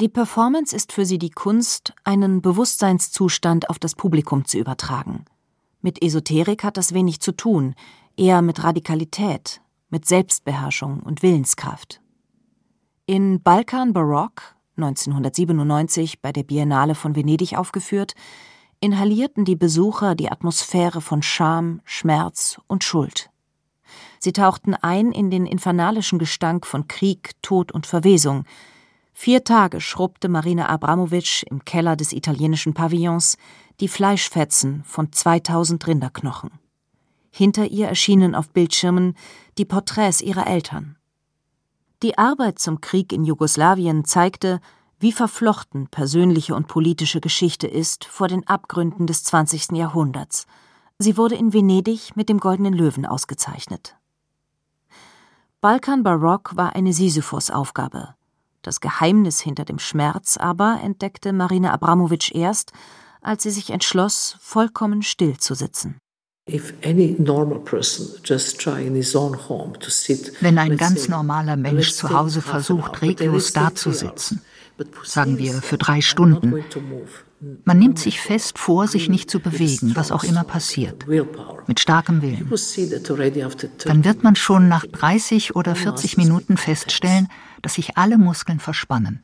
Die 0.00 0.08
Performance 0.08 0.76
ist 0.76 0.92
für 0.92 1.04
sie 1.04 1.18
die 1.18 1.30
Kunst, 1.32 1.92
einen 2.04 2.40
Bewusstseinszustand 2.40 3.68
auf 3.68 3.80
das 3.80 3.96
Publikum 3.96 4.44
zu 4.44 4.56
übertragen. 4.56 5.24
Mit 5.80 6.04
Esoterik 6.04 6.62
hat 6.62 6.76
das 6.76 6.94
wenig 6.94 7.18
zu 7.18 7.32
tun, 7.32 7.74
eher 8.16 8.40
mit 8.40 8.62
Radikalität, 8.62 9.60
mit 9.90 10.06
Selbstbeherrschung 10.06 11.00
und 11.00 11.24
Willenskraft. 11.24 12.00
In 13.06 13.42
Balkan 13.42 13.92
Baroque, 13.92 14.54
1997 14.76 16.22
bei 16.22 16.30
der 16.30 16.44
Biennale 16.44 16.94
von 16.94 17.16
Venedig 17.16 17.58
aufgeführt, 17.58 18.14
inhalierten 18.78 19.44
die 19.44 19.56
Besucher 19.56 20.14
die 20.14 20.30
Atmosphäre 20.30 21.00
von 21.00 21.22
Scham, 21.22 21.80
Schmerz 21.82 22.60
und 22.68 22.84
Schuld. 22.84 23.30
Sie 24.20 24.32
tauchten 24.32 24.76
ein 24.76 25.10
in 25.10 25.32
den 25.32 25.44
infernalischen 25.44 26.20
Gestank 26.20 26.66
von 26.66 26.86
Krieg, 26.86 27.32
Tod 27.42 27.72
und 27.72 27.84
Verwesung. 27.84 28.44
Vier 29.20 29.42
Tage 29.42 29.80
schrubbte 29.80 30.28
Marina 30.28 30.68
Abramowitsch 30.68 31.42
im 31.42 31.64
Keller 31.64 31.96
des 31.96 32.12
italienischen 32.12 32.72
Pavillons 32.72 33.36
die 33.80 33.88
Fleischfetzen 33.88 34.84
von 34.84 35.10
2000 35.10 35.84
Rinderknochen. 35.88 36.52
Hinter 37.32 37.66
ihr 37.66 37.88
erschienen 37.88 38.36
auf 38.36 38.50
Bildschirmen 38.50 39.16
die 39.58 39.64
Porträts 39.64 40.20
ihrer 40.20 40.46
Eltern. 40.46 40.94
Die 42.04 42.16
Arbeit 42.16 42.60
zum 42.60 42.80
Krieg 42.80 43.12
in 43.12 43.24
Jugoslawien 43.24 44.04
zeigte, 44.04 44.60
wie 45.00 45.10
verflochten 45.10 45.88
persönliche 45.88 46.54
und 46.54 46.68
politische 46.68 47.20
Geschichte 47.20 47.66
ist 47.66 48.04
vor 48.04 48.28
den 48.28 48.46
Abgründen 48.46 49.08
des 49.08 49.24
20. 49.24 49.72
Jahrhunderts. 49.72 50.46
Sie 51.00 51.16
wurde 51.16 51.34
in 51.34 51.52
Venedig 51.52 52.14
mit 52.14 52.28
dem 52.28 52.38
Goldenen 52.38 52.72
Löwen 52.72 53.04
ausgezeichnet. 53.04 53.96
Balkan 55.60 56.04
Barock 56.04 56.54
war 56.54 56.76
eine 56.76 56.92
Sisyphos-Aufgabe. 56.92 58.14
Das 58.68 58.80
Geheimnis 58.82 59.40
hinter 59.40 59.64
dem 59.64 59.78
Schmerz 59.78 60.36
aber 60.36 60.80
entdeckte 60.82 61.32
Marina 61.32 61.72
Abramowitsch 61.72 62.34
erst, 62.34 62.72
als 63.22 63.44
sie 63.44 63.50
sich 63.50 63.70
entschloss, 63.70 64.36
vollkommen 64.42 65.00
still 65.00 65.38
zu 65.38 65.54
sitzen. 65.54 65.96
Wenn 66.46 66.98
ein 70.58 70.76
ganz 70.76 71.08
normaler 71.08 71.56
Mensch 71.56 71.92
zu 71.92 72.10
Hause 72.10 72.42
versucht, 72.42 73.00
reglos 73.00 73.54
dazusitzen, 73.54 74.42
sagen 75.02 75.38
wir 75.38 75.54
für 75.54 75.78
drei 75.78 76.00
Stunden. 76.00 76.64
Man 77.64 77.78
nimmt 77.78 77.98
sich 77.98 78.20
fest 78.20 78.58
vor, 78.58 78.88
sich 78.88 79.08
nicht 79.08 79.30
zu 79.30 79.40
bewegen, 79.40 79.94
was 79.94 80.10
auch 80.10 80.24
immer 80.24 80.44
passiert, 80.44 81.06
mit 81.66 81.80
starkem 81.80 82.20
Willen. 82.20 82.50
Dann 83.84 84.04
wird 84.04 84.24
man 84.24 84.34
schon 84.34 84.68
nach 84.68 84.84
30 84.84 85.54
oder 85.54 85.74
40 85.74 86.16
Minuten 86.16 86.56
feststellen, 86.56 87.28
dass 87.62 87.74
sich 87.74 87.96
alle 87.96 88.18
Muskeln 88.18 88.58
verspannen. 88.58 89.22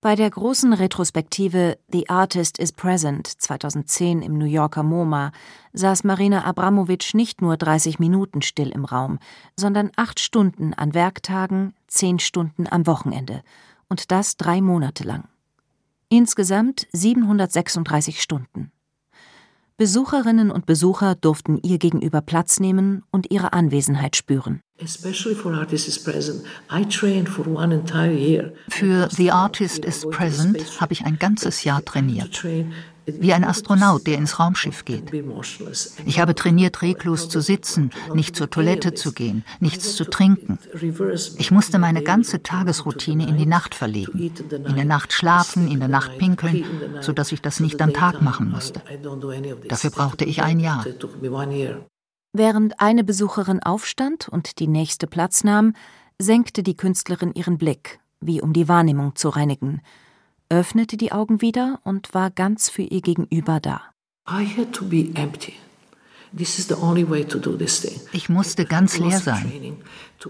Bei 0.00 0.14
der 0.14 0.30
großen 0.30 0.72
Retrospektive 0.74 1.76
The 1.90 2.08
Artist 2.08 2.60
is 2.60 2.70
Present 2.70 3.26
2010 3.26 4.22
im 4.22 4.38
New 4.38 4.44
Yorker 4.44 4.84
MoMA 4.84 5.32
saß 5.72 6.04
Marina 6.04 6.44
Abramowitsch 6.44 7.14
nicht 7.14 7.42
nur 7.42 7.56
30 7.56 7.98
Minuten 7.98 8.40
still 8.40 8.68
im 8.68 8.84
Raum, 8.84 9.18
sondern 9.58 9.90
acht 9.96 10.20
Stunden 10.20 10.72
an 10.72 10.94
Werktagen, 10.94 11.74
zehn 11.88 12.20
Stunden 12.20 12.68
am 12.70 12.86
Wochenende 12.86 13.42
und 13.88 14.10
das 14.10 14.36
drei 14.36 14.60
Monate 14.60 15.04
lang. 15.04 15.28
Insgesamt 16.08 16.86
736 16.92 18.22
Stunden. 18.22 18.72
Besucherinnen 19.76 20.50
und 20.50 20.66
Besucher 20.66 21.14
durften 21.14 21.56
ihr 21.62 21.78
gegenüber 21.78 22.20
Platz 22.20 22.58
nehmen 22.58 23.04
und 23.12 23.30
ihre 23.30 23.52
Anwesenheit 23.52 24.16
spüren. 24.16 24.60
Für 28.68 29.08
The 29.08 29.30
Artist 29.30 29.84
is 29.84 30.08
Present 30.10 30.80
habe 30.80 30.92
ich 30.92 31.04
ein 31.04 31.18
ganzes 31.20 31.62
Jahr 31.62 31.84
trainiert 31.84 32.42
wie 33.18 33.32
ein 33.32 33.44
Astronaut, 33.44 34.06
der 34.06 34.18
ins 34.18 34.38
Raumschiff 34.38 34.84
geht. 34.84 35.12
Ich 36.04 36.20
habe 36.20 36.34
trainiert, 36.34 36.82
reglos 36.82 37.28
zu 37.28 37.40
sitzen, 37.40 37.90
nicht 38.14 38.36
zur 38.36 38.50
Toilette 38.50 38.94
zu 38.94 39.12
gehen, 39.12 39.44
nichts 39.60 39.96
zu 39.96 40.04
trinken. 40.04 40.58
Ich 41.38 41.50
musste 41.50 41.78
meine 41.78 42.02
ganze 42.02 42.42
Tagesroutine 42.42 43.28
in 43.28 43.36
die 43.36 43.46
Nacht 43.46 43.74
verlegen, 43.74 44.32
in 44.50 44.76
der 44.76 44.84
Nacht 44.84 45.12
schlafen, 45.12 45.70
in 45.70 45.80
der 45.80 45.88
Nacht 45.88 46.18
pinkeln, 46.18 46.64
sodass 47.00 47.32
ich 47.32 47.40
das 47.40 47.60
nicht 47.60 47.80
am 47.80 47.92
Tag 47.92 48.22
machen 48.22 48.50
musste. 48.50 48.82
Dafür 49.68 49.90
brauchte 49.90 50.24
ich 50.24 50.42
ein 50.42 50.60
Jahr. 50.60 50.84
Während 52.34 52.80
eine 52.80 53.04
Besucherin 53.04 53.62
aufstand 53.62 54.28
und 54.28 54.58
die 54.58 54.68
nächste 54.68 55.06
Platz 55.06 55.44
nahm, 55.44 55.74
senkte 56.18 56.62
die 56.62 56.76
Künstlerin 56.76 57.32
ihren 57.32 57.58
Blick, 57.58 58.00
wie 58.20 58.42
um 58.42 58.52
die 58.52 58.68
Wahrnehmung 58.68 59.16
zu 59.16 59.30
reinigen– 59.30 59.80
öffnete 60.50 60.96
die 60.96 61.12
Augen 61.12 61.40
wieder 61.40 61.80
und 61.84 62.14
war 62.14 62.30
ganz 62.30 62.70
für 62.70 62.82
ihr 62.82 63.00
Gegenüber 63.00 63.60
da. 63.60 63.82
Ich 68.12 68.28
musste 68.28 68.64
ganz 68.66 68.98
leer 68.98 69.18
sein. 69.18 69.76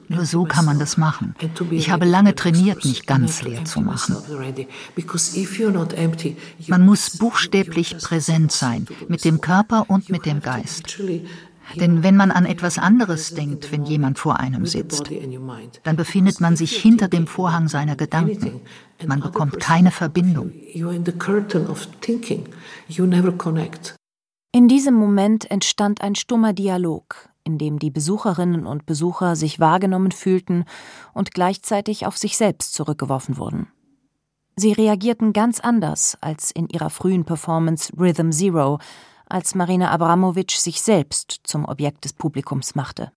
Nur 0.09 0.25
so 0.27 0.45
kann 0.45 0.65
man 0.65 0.79
das 0.79 0.97
machen. 0.97 1.35
Ich 1.71 1.91
habe 1.91 2.05
lange 2.05 2.35
trainiert, 2.35 2.85
mich 2.85 3.07
ganz 3.07 3.43
leer 3.43 3.65
zu 3.65 3.81
machen. 3.81 4.17
Man 6.67 6.87
muss 6.87 7.19
buchstäblich 7.19 7.97
präsent 7.99 8.53
sein, 8.53 8.87
mit 9.09 9.25
dem 9.25 9.41
Körper 9.41 9.87
und 9.89 10.09
mit 10.09 10.27
dem 10.27 10.41
Geist. 10.41 11.01
Denn 11.75 12.03
wenn 12.03 12.17
man 12.17 12.31
an 12.31 12.47
etwas 12.47 12.79
anderes 12.79 13.35
denkt, 13.35 13.71
wenn 13.73 13.85
jemand 13.85 14.19
vor 14.19 14.41
einem 14.41 14.67
sitzt, 14.67 15.11
dann 15.83 15.97
befindet 15.97 16.41
man 16.41 16.57
sich 16.57 16.77
hinter 16.77 17.09
dem 17.09 17.27
Vorhang 17.27 17.69
seiner 17.69 17.97
Gedanken. 17.97 18.61
Man 19.07 19.21
bekommt 19.21 19.61
keine 19.61 19.91
Verbindung. 19.91 20.53
In 24.51 24.69
diesem 24.69 24.95
Moment 24.95 25.51
entstand 25.51 26.01
ein 26.01 26.15
stummer 26.15 26.53
Dialog, 26.53 27.29
in 27.45 27.59
dem 27.59 27.79
die 27.79 27.91
Besucherinnen 27.91 28.67
und 28.67 28.87
Besucher 28.87 29.37
sich 29.37 29.61
wahrgenommen 29.61 30.13
fühlten 30.13 30.65
und 31.13 31.33
gleichzeitig 31.33 32.07
auf 32.07 32.17
sich 32.17 32.37
selbst 32.37 32.73
zurückgeworfen 32.73 33.37
wurden. 33.37 33.69
Sie 34.57 34.73
reagierten 34.73 35.33
ganz 35.33 35.61
anders 35.61 36.19
als 36.21 36.51
in 36.51 36.69
ihrer 36.69 36.91
frühen 36.91 37.25
Performance 37.25 37.93
Rhythm 37.97 38.33
Zero, 38.33 38.81
als 39.29 39.55
Marina 39.55 39.91
Abramowitsch 39.91 40.57
sich 40.57 40.81
selbst 40.81 41.41
zum 41.45 41.65
Objekt 41.65 42.05
des 42.05 42.13
Publikums 42.13 42.75
machte. 42.75 43.13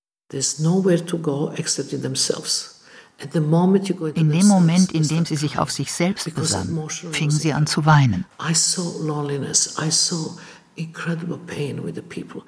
In 4.16 4.32
dem 4.32 4.48
Moment, 4.48 4.92
in 4.94 5.08
dem 5.08 5.26
sie 5.26 5.36
sich 5.36 5.60
auf 5.60 5.72
sich 5.72 5.92
selbst 5.92 6.34
besann, 6.34 6.90
fingen 7.12 7.32
sie 7.32 7.54
an 7.54 7.68
zu 7.68 7.86
weinen. 7.86 8.26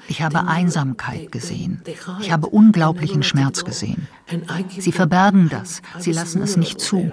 Ich 0.07 0.21
habe 0.21 0.47
Einsamkeit 0.47 1.31
gesehen. 1.31 1.83
Ich 2.21 2.31
habe 2.31 2.47
unglaublichen 2.47 3.21
Schmerz 3.21 3.65
gesehen. 3.65 4.07
Sie 4.69 4.91
verbergen 4.91 5.49
das. 5.49 5.81
Sie 5.99 6.13
lassen 6.13 6.41
es 6.41 6.55
nicht 6.55 6.79
zu. 6.79 7.11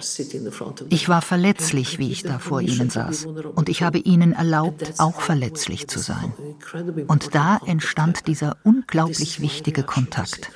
Ich 0.89 1.09
war 1.09 1.21
verletzlich, 1.21 1.99
wie 1.99 2.13
ich 2.13 2.23
da 2.23 2.39
vor 2.39 2.61
ihnen 2.61 2.91
saß. 2.91 3.27
Und 3.55 3.69
ich 3.69 3.83
habe 3.83 3.99
ihnen 3.99 4.33
erlaubt, 4.33 4.95
auch 4.99 5.21
verletzlich 5.21 5.89
zu 5.89 5.99
sein. 5.99 6.33
Und 7.09 7.35
da 7.35 7.59
entstand 7.67 8.27
dieser 8.29 8.57
unglaublich 8.63 9.41
wichtige 9.41 9.83
Kontakt. 9.83 10.53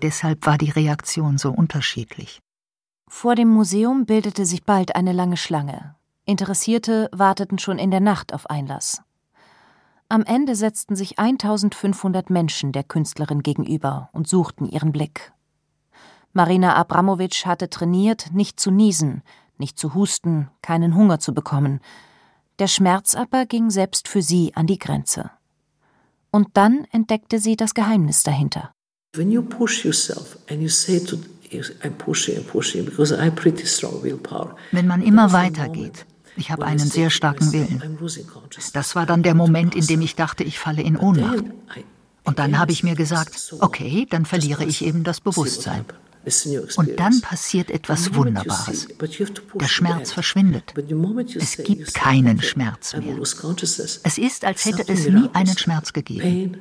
Deshalb 0.00 0.46
war 0.46 0.58
die 0.58 0.70
Reaktion 0.70 1.38
so 1.38 1.50
unterschiedlich. 1.50 2.40
Vor 3.08 3.34
dem 3.34 3.48
Museum 3.48 4.06
bildete 4.06 4.46
sich 4.46 4.64
bald 4.64 4.96
eine 4.96 5.12
lange 5.12 5.36
Schlange. 5.36 5.96
Interessierte 6.24 7.08
warteten 7.12 7.58
schon 7.58 7.78
in 7.78 7.90
der 7.90 8.00
Nacht 8.00 8.32
auf 8.32 8.48
Einlass. 8.48 9.02
Am 10.12 10.24
Ende 10.24 10.56
setzten 10.56 10.94
sich 10.94 11.18
1500 11.18 12.28
Menschen 12.28 12.72
der 12.72 12.84
Künstlerin 12.84 13.42
gegenüber 13.42 14.10
und 14.12 14.28
suchten 14.28 14.66
ihren 14.66 14.92
Blick. 14.92 15.32
Marina 16.34 16.76
Abramowitsch 16.76 17.46
hatte 17.46 17.70
trainiert, 17.70 18.26
nicht 18.30 18.60
zu 18.60 18.70
niesen, 18.70 19.22
nicht 19.56 19.78
zu 19.78 19.94
husten, 19.94 20.50
keinen 20.60 20.94
Hunger 20.96 21.18
zu 21.18 21.32
bekommen. 21.32 21.80
Der 22.58 22.66
Schmerz 22.66 23.14
aber 23.14 23.46
ging 23.46 23.70
selbst 23.70 24.06
für 24.06 24.20
sie 24.20 24.52
an 24.54 24.66
die 24.66 24.78
Grenze. 24.78 25.30
Und 26.30 26.48
dann 26.52 26.86
entdeckte 26.92 27.38
sie 27.38 27.56
das 27.56 27.72
Geheimnis 27.72 28.22
dahinter. 28.22 28.70
When 29.16 29.30
you 29.30 29.40
push 29.40 29.82
yourself 29.82 30.36
and 30.50 30.60
you 30.60 30.68
say 30.68 31.00
to 31.00 31.16
wenn 34.70 34.86
man 34.86 35.02
immer 35.02 35.32
weitergeht, 35.32 36.06
ich 36.36 36.50
habe 36.50 36.64
einen 36.64 36.78
sehr 36.78 37.10
starken 37.10 37.52
Willen. 37.52 37.98
Das 38.72 38.94
war 38.94 39.06
dann 39.06 39.22
der 39.22 39.34
Moment, 39.34 39.74
in 39.74 39.86
dem 39.86 40.00
ich 40.00 40.14
dachte, 40.16 40.44
ich 40.44 40.58
falle 40.58 40.82
in 40.82 40.96
Ohnmacht. 40.96 41.44
Und 42.24 42.38
dann 42.38 42.58
habe 42.58 42.72
ich 42.72 42.82
mir 42.82 42.94
gesagt, 42.94 43.54
okay, 43.60 44.06
dann 44.08 44.24
verliere 44.24 44.64
ich 44.64 44.84
eben 44.84 45.04
das 45.04 45.20
Bewusstsein. 45.20 45.84
Und 46.76 47.00
dann 47.00 47.20
passiert 47.20 47.70
etwas 47.70 48.14
Wunderbares. 48.14 48.86
Der 49.54 49.66
Schmerz 49.66 50.12
verschwindet. 50.12 50.72
Es 51.36 51.56
gibt 51.56 51.94
keinen 51.94 52.40
Schmerz 52.40 52.94
mehr. 52.96 53.16
Es 54.04 54.18
ist, 54.18 54.44
als 54.44 54.64
hätte 54.64 54.92
es 54.92 55.08
nie 55.08 55.28
einen 55.32 55.58
Schmerz 55.58 55.92
gegeben. 55.92 56.56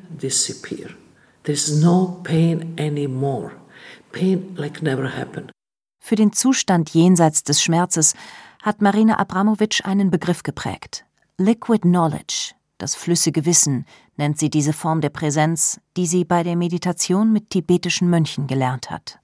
Für 6.03 6.15
den 6.15 6.33
Zustand 6.33 6.89
jenseits 6.89 7.43
des 7.43 7.61
Schmerzes 7.61 8.15
hat 8.61 8.81
Marina 8.81 9.17
Abramowitsch 9.17 9.83
einen 9.85 10.11
Begriff 10.11 10.43
geprägt. 10.43 11.05
Liquid 11.37 11.81
Knowledge, 11.81 12.53
das 12.77 12.95
flüssige 12.95 13.45
Wissen, 13.45 13.85
nennt 14.17 14.37
sie 14.37 14.49
diese 14.49 14.73
Form 14.73 15.01
der 15.01 15.09
Präsenz, 15.09 15.79
die 15.97 16.05
sie 16.05 16.25
bei 16.25 16.43
der 16.43 16.55
Meditation 16.55 17.33
mit 17.33 17.49
tibetischen 17.49 18.09
Mönchen 18.09 18.47
gelernt 18.47 18.91
hat. 18.91 19.19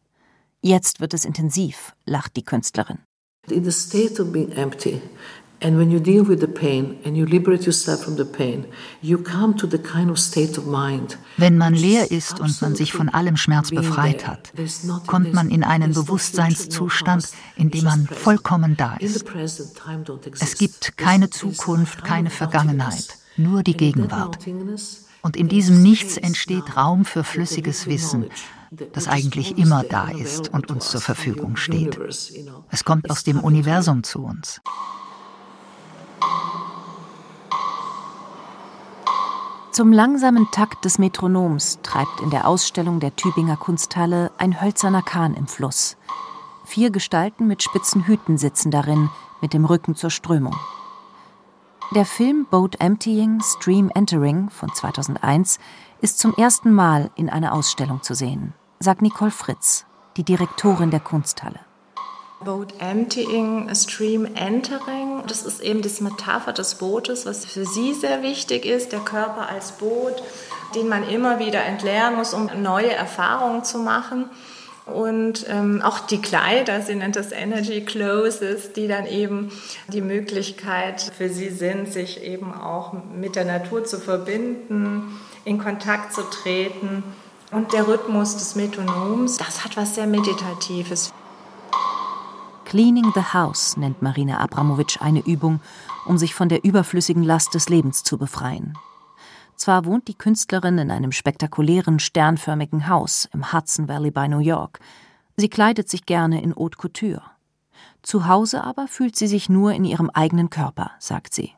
Jetzt 0.61 0.99
wird 0.99 1.13
es 1.13 1.25
intensiv, 1.25 1.93
lacht 2.05 2.35
die 2.35 2.43
Künstlerin. 2.43 2.99
In 3.49 3.63
the 3.63 3.71
state 3.71 4.21
of 4.21 4.33
being 4.33 4.51
empty, 4.51 5.01
And 5.59 5.79
when 5.79 5.89
you 5.89 5.99
deal 5.99 6.23
with 6.27 6.39
the 6.39 6.47
pain 6.47 6.99
and 7.03 7.17
you 7.17 7.25
liberate 7.25 7.65
yourself 7.65 8.03
from 8.03 8.15
the 8.15 8.25
pain, 8.25 8.65
you 9.01 9.17
come 9.17 9.55
to 9.57 9.65
the 9.65 9.79
kind 9.79 10.11
of 10.11 10.19
state 10.19 10.55
of 10.57 10.67
mind. 10.67 11.17
Wenn 11.37 11.57
man 11.57 11.73
leer 11.73 12.11
ist 12.11 12.39
und 12.39 12.61
man 12.61 12.75
sich 12.75 12.93
von 12.93 13.09
allem 13.09 13.37
Schmerz 13.37 13.71
befreit 13.71 14.27
hat, 14.27 14.53
kommt 15.07 15.33
man 15.33 15.49
in 15.49 15.63
einen 15.63 15.93
Bewusstseinszustand, 15.93 17.29
in 17.55 17.71
dem 17.71 17.85
man 17.85 18.05
vollkommen 18.05 18.77
da 18.77 18.97
ist. 18.97 19.25
Es 20.39 20.57
gibt 20.57 20.95
keine 20.95 21.31
Zukunft, 21.31 22.03
keine 22.03 22.29
Vergangenheit, 22.29 23.17
nur 23.35 23.63
die 23.63 23.75
Gegenwart. 23.75 24.37
Und 25.23 25.35
in 25.35 25.47
diesem 25.47 25.81
Nichts 25.81 26.17
entsteht 26.17 26.77
Raum 26.77 27.03
für 27.03 27.23
flüssiges 27.23 27.87
Wissen, 27.87 28.27
das 28.93 29.07
eigentlich 29.07 29.57
immer 29.57 29.83
da 29.83 30.09
ist 30.09 30.53
und 30.53 30.69
uns 30.69 30.89
zur 30.89 31.01
Verfügung 31.01 31.55
steht. 31.55 31.97
Es 32.69 32.85
kommt 32.85 33.09
aus 33.09 33.23
dem 33.23 33.39
Universum 33.39 34.03
zu 34.03 34.23
uns. 34.23 34.61
Zum 39.77 39.91
langsamen 39.91 40.49
Takt 40.49 40.85
des 40.85 40.97
Metronoms 40.97 41.77
treibt 41.83 42.21
in 42.21 42.31
der 42.31 42.47
Ausstellung 42.47 42.99
der 42.99 43.15
Tübinger 43.15 43.57
Kunsthalle 43.57 44.31
ein 44.39 44.59
hölzerner 44.59 45.03
Kahn 45.03 45.35
im 45.35 45.45
Fluss. 45.45 45.97
Vier 46.65 46.89
Gestalten 46.89 47.45
mit 47.45 47.61
spitzen 47.61 48.07
Hüten 48.07 48.39
sitzen 48.39 48.71
darin, 48.71 49.11
mit 49.39 49.53
dem 49.53 49.65
Rücken 49.65 49.93
zur 49.93 50.09
Strömung. 50.09 50.55
Der 51.93 52.05
Film 52.05 52.47
Boat 52.49 52.81
Emptying, 52.81 53.39
Stream 53.43 53.91
Entering 53.93 54.49
von 54.49 54.73
2001 54.73 55.59
ist 56.01 56.17
zum 56.17 56.33
ersten 56.33 56.71
Mal 56.71 57.11
in 57.13 57.29
einer 57.29 57.53
Ausstellung 57.53 58.01
zu 58.01 58.15
sehen, 58.15 58.55
sagt 58.79 59.03
Nicole 59.03 59.29
Fritz, 59.29 59.85
die 60.15 60.23
Direktorin 60.23 60.89
der 60.89 61.01
Kunsthalle. 61.01 61.66
Boat 62.43 62.73
Emptying, 62.79 63.73
Stream 63.73 64.25
Entering. 64.35 65.23
Das 65.27 65.43
ist 65.43 65.61
eben 65.61 65.81
das 65.81 66.01
Metapher 66.01 66.53
des 66.53 66.75
Bootes, 66.75 67.25
was 67.25 67.45
für 67.45 67.65
sie 67.65 67.93
sehr 67.93 68.21
wichtig 68.21 68.65
ist, 68.65 68.91
der 68.91 68.99
Körper 68.99 69.49
als 69.49 69.73
Boot, 69.73 70.21
den 70.75 70.87
man 70.87 71.07
immer 71.07 71.39
wieder 71.39 71.63
entleeren 71.63 72.15
muss, 72.15 72.33
um 72.33 72.49
neue 72.61 72.93
Erfahrungen 72.93 73.63
zu 73.63 73.79
machen. 73.79 74.29
Und 74.85 75.45
ähm, 75.49 75.81
auch 75.81 75.99
die 75.99 76.21
Kleider, 76.21 76.81
sie 76.81 76.95
nennt 76.95 77.17
das 77.17 77.33
Energy 77.33 77.83
Clothes, 77.83 78.39
die 78.73 78.87
dann 78.87 79.05
eben 79.05 79.51
die 79.89 80.01
Möglichkeit 80.01 81.11
für 81.17 81.27
sie 81.27 81.49
sind, 81.49 81.91
sich 81.91 82.23
eben 82.23 82.53
auch 82.53 82.93
mit 83.13 83.35
der 83.35 83.43
Natur 83.43 83.83
zu 83.83 83.99
verbinden, 83.99 85.19
in 85.43 85.57
Kontakt 85.57 86.13
zu 86.13 86.21
treten. 86.21 87.03
Und 87.51 87.73
der 87.73 87.87
Rhythmus 87.87 88.37
des 88.37 88.55
Metronoms, 88.55 89.37
das 89.37 89.65
hat 89.65 89.75
was 89.75 89.95
sehr 89.95 90.07
Meditatives. 90.07 91.11
Cleaning 92.67 93.13
the 93.15 93.21
House 93.21 93.77
nennt 93.77 94.01
Marina 94.01 94.41
Abramowitsch 94.41 95.01
eine 95.01 95.25
Übung, 95.25 95.61
um 96.05 96.17
sich 96.17 96.35
von 96.35 96.49
der 96.49 96.65
überflüssigen 96.65 97.23
Last 97.23 97.53
des 97.53 97.69
Lebens 97.69 98.03
zu 98.03 98.17
befreien. 98.17 98.77
Zwar 99.55 99.85
wohnt 99.85 100.09
die 100.09 100.17
Künstlerin 100.17 100.77
in 100.77 100.91
einem 100.91 101.13
spektakulären 101.13 101.99
sternförmigen 101.99 102.89
Haus 102.89 103.29
im 103.31 103.53
Hudson 103.53 103.87
Valley 103.87 104.11
bei 104.11 104.27
New 104.27 104.39
York. 104.39 104.81
Sie 105.37 105.47
kleidet 105.47 105.87
sich 105.87 106.05
gerne 106.05 106.43
in 106.43 106.53
Haute 106.57 106.77
Couture. 106.77 107.21
Zu 108.01 108.27
Hause 108.27 108.65
aber 108.65 108.89
fühlt 108.89 109.15
sie 109.15 109.27
sich 109.27 109.47
nur 109.47 109.71
in 109.71 109.85
ihrem 109.85 110.09
eigenen 110.09 110.49
Körper, 110.49 110.91
sagt 110.99 111.33
sie. 111.33 111.53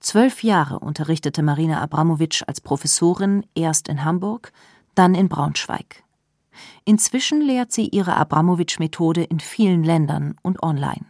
Zwölf 0.00 0.42
Jahre 0.42 0.78
unterrichtete 0.78 1.42
Marina 1.42 1.82
Abramowitsch 1.82 2.42
als 2.46 2.62
Professorin 2.62 3.44
erst 3.54 3.86
in 3.86 4.02
Hamburg, 4.02 4.50
dann 4.94 5.14
in 5.14 5.28
Braunschweig. 5.28 6.05
Inzwischen 6.84 7.40
lehrt 7.40 7.72
sie 7.72 7.88
ihre 7.88 8.16
Abramowitsch-Methode 8.16 9.24
in 9.24 9.40
vielen 9.40 9.84
Ländern 9.84 10.36
und 10.42 10.62
online. 10.62 11.04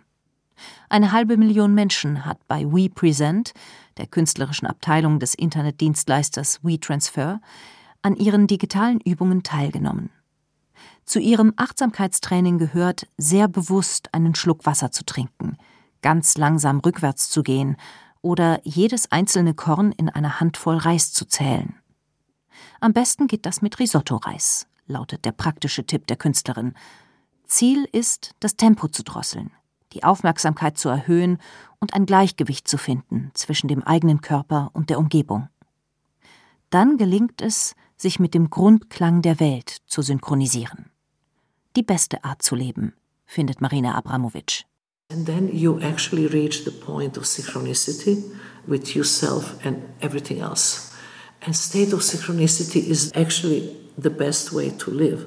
Eine 0.88 1.12
halbe 1.12 1.36
Million 1.36 1.74
Menschen 1.74 2.24
hat 2.24 2.38
bei 2.48 2.64
WePresent, 2.64 3.52
der 3.98 4.06
künstlerischen 4.06 4.66
Abteilung 4.66 5.18
des 5.18 5.34
Internetdienstleisters 5.34 6.60
WeTransfer, 6.62 7.40
an 8.02 8.16
ihren 8.16 8.46
digitalen 8.46 9.00
Übungen 9.00 9.42
teilgenommen. 9.42 10.10
Zu 11.04 11.20
ihrem 11.20 11.52
Achtsamkeitstraining 11.56 12.58
gehört, 12.58 13.06
sehr 13.16 13.48
bewusst 13.48 14.12
einen 14.12 14.34
Schluck 14.34 14.66
Wasser 14.66 14.90
zu 14.90 15.04
trinken, 15.04 15.56
ganz 16.02 16.36
langsam 16.36 16.80
rückwärts 16.80 17.30
zu 17.30 17.42
gehen 17.42 17.76
oder 18.22 18.60
jedes 18.64 19.12
einzelne 19.12 19.54
Korn 19.54 19.92
in 19.92 20.08
einer 20.08 20.40
Handvoll 20.40 20.76
Reis 20.76 21.12
zu 21.12 21.26
zählen. 21.26 21.76
Am 22.80 22.92
besten 22.92 23.26
geht 23.26 23.46
das 23.46 23.62
mit 23.62 23.78
Risotto-Reis, 23.78 24.66
lautet 24.86 25.24
der 25.24 25.32
praktische 25.32 25.84
Tipp 25.84 26.06
der 26.06 26.16
Künstlerin. 26.16 26.74
Ziel 27.44 27.88
ist, 27.92 28.34
das 28.40 28.56
Tempo 28.56 28.88
zu 28.88 29.02
drosseln, 29.02 29.50
die 29.92 30.04
Aufmerksamkeit 30.04 30.78
zu 30.78 30.88
erhöhen 30.88 31.38
und 31.78 31.94
ein 31.94 32.06
Gleichgewicht 32.06 32.66
zu 32.68 32.78
finden 32.78 33.30
zwischen 33.34 33.68
dem 33.68 33.82
eigenen 33.82 34.20
Körper 34.20 34.70
und 34.72 34.90
der 34.90 34.98
Umgebung. 34.98 35.48
Dann 36.70 36.96
gelingt 36.96 37.40
es, 37.40 37.74
sich 37.96 38.18
mit 38.18 38.34
dem 38.34 38.50
Grundklang 38.50 39.22
der 39.22 39.40
Welt 39.40 39.78
zu 39.86 40.02
synchronisieren. 40.02 40.90
Die 41.76 41.82
beste 41.82 42.24
Art 42.24 42.42
zu 42.42 42.54
leben, 42.54 42.94
findet 43.24 43.60
Marina 43.60 43.94
Abramowitsch. 43.94 44.64
And 45.12 45.24
then 45.24 45.48
you 45.54 45.78
actually 45.80 46.26
reach 46.26 46.64
the 46.64 46.70
point 46.70 47.16
of 47.16 47.24
synchronicity 47.24 48.24
with 48.66 48.94
yourself 48.94 49.54
and 49.64 49.78
everything 50.00 50.40
else. 50.40 50.90
And 51.42 51.54
state 51.54 51.94
of 51.94 52.02
synchronicity 52.02 52.88
is 52.88 53.12
actually 53.14 53.85
the 53.96 54.10
best 54.10 54.54
way 54.54 54.70
to 54.70 54.90
live. 54.90 55.26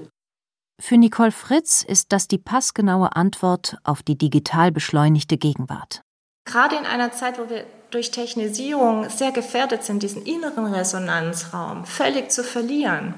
Für 0.82 0.98
Nicole 0.98 1.32
Fritz 1.32 1.84
ist 1.84 2.14
das 2.14 2.28
die 2.28 2.38
passgenaue 2.38 3.16
Antwort 3.16 3.78
auf 3.84 4.02
die 4.02 4.18
digital 4.18 4.72
beschleunigte 4.72 5.38
Gegenwart. 5.38 6.02
Gerade 6.46 6.78
in 6.78 6.86
einer 6.86 7.12
Zeit, 7.12 7.38
wo 7.38 7.50
wir 7.50 7.66
durch 7.92 8.12
Technisierung 8.12 9.10
sehr 9.10 9.32
gefährdet 9.32 9.84
sind, 9.84 10.04
diesen 10.04 10.26
inneren 10.26 10.74
Resonanzraum 10.74 11.86
völlig 11.86 12.32
zu 12.32 12.44
verlieren, 12.44 13.14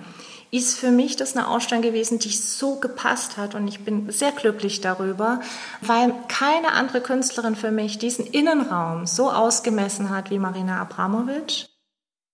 ist 0.50 0.78
für 0.78 0.92
mich 0.92 1.16
das 1.16 1.36
eine 1.36 1.48
Ausstellung 1.48 1.82
gewesen, 1.82 2.20
die 2.20 2.30
so 2.30 2.76
gepasst 2.76 3.38
hat 3.38 3.56
und 3.56 3.68
ich 3.68 3.86
bin 3.86 4.12
sehr 4.12 4.34
glücklich 4.34 4.82
darüber, 4.82 5.40
weil 5.82 6.14
keine 6.28 6.74
andere 6.74 7.00
Künstlerin 7.00 7.56
für 7.56 7.72
mich 7.72 8.00
diesen 8.00 8.26
Innenraum 8.26 9.06
so 9.06 9.32
ausgemessen 9.32 10.10
hat 10.10 10.30
wie 10.30 10.40
Marina 10.40 10.82
Abramowitsch. 10.82 11.68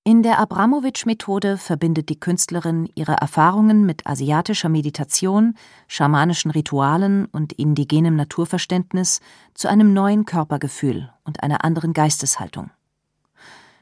In 0.08 0.24
der 0.24 0.40
Abramowitsch-Methode 0.40 1.58
verbindet 1.58 2.08
die 2.08 2.18
Künstlerin 2.18 2.90
ihre 2.96 3.16
Erfahrungen 3.16 3.86
mit 3.86 4.08
asiatischer 4.08 4.70
Meditation, 4.70 5.56
schamanischen 5.90 6.50
Ritualen 6.50 7.26
und 7.26 7.52
indigenem 7.52 8.16
Naturverständnis 8.16 9.20
zu 9.54 9.68
einem 9.68 9.92
neuen 9.92 10.24
Körpergefühl 10.24 11.12
und 11.26 11.44
einer 11.44 11.66
anderen 11.66 11.92
Geisteshaltung. 11.92 12.70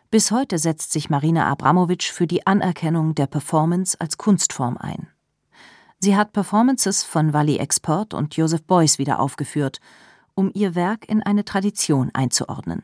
Bis 0.10 0.32
heute 0.32 0.58
setzt 0.58 0.94
sich 0.94 1.12
Marina 1.12 1.46
Abramowitsch 1.46 2.12
für 2.12 2.26
die 2.26 2.48
Anerkennung 2.48 3.14
der 3.14 3.28
Performance 3.28 3.96
als 4.02 4.18
Kunstform 4.18 4.78
ein. 4.78 5.08
Sie 6.00 6.16
hat 6.16 6.34
Performances 6.34 7.04
von 7.04 7.34
Wally 7.34 7.58
Export 7.58 8.16
und 8.16 8.36
Joseph 8.36 8.64
Beuys 8.64 8.98
wieder 8.98 9.20
aufgeführt, 9.20 9.80
um 10.34 10.50
ihr 10.56 10.74
Werk 10.74 11.08
in 11.08 11.22
eine 11.22 11.46
Tradition 11.46 12.10
einzuordnen. 12.16 12.82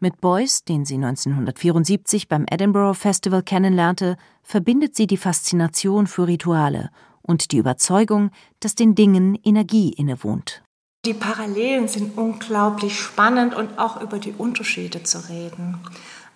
Mit 0.00 0.20
Beuys, 0.20 0.64
den 0.64 0.84
sie 0.84 0.96
1974 0.96 2.28
beim 2.28 2.46
Edinburgh 2.50 2.94
Festival 2.94 3.42
kennenlernte, 3.42 4.16
verbindet 4.42 4.96
sie 4.96 5.06
die 5.06 5.16
Faszination 5.16 6.06
für 6.06 6.26
Rituale 6.26 6.90
und 7.22 7.52
die 7.52 7.58
Überzeugung, 7.58 8.30
dass 8.60 8.74
den 8.74 8.94
Dingen 8.94 9.38
Energie 9.42 9.90
innewohnt 9.90 10.62
Die 11.06 11.14
Parallelen 11.14 11.88
sind 11.88 12.16
unglaublich 12.18 12.98
spannend 12.98 13.54
und 13.54 13.78
auch 13.78 14.00
über 14.00 14.18
die 14.18 14.32
Unterschiede 14.36 15.02
zu 15.02 15.28
reden. 15.28 15.78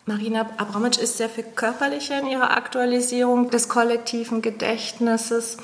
Marina 0.06 0.40
Abramovic 0.56 0.98
ist 0.98 1.18
sehr 1.18 1.28
viel 1.28 1.44
körperlicher 1.44 2.20
in 2.20 2.28
ihrer 2.28 2.56
Aktualisierung 2.56 3.50
des 3.50 3.68
kollektiven 3.68 4.40
Gedächtnisses 4.40 5.58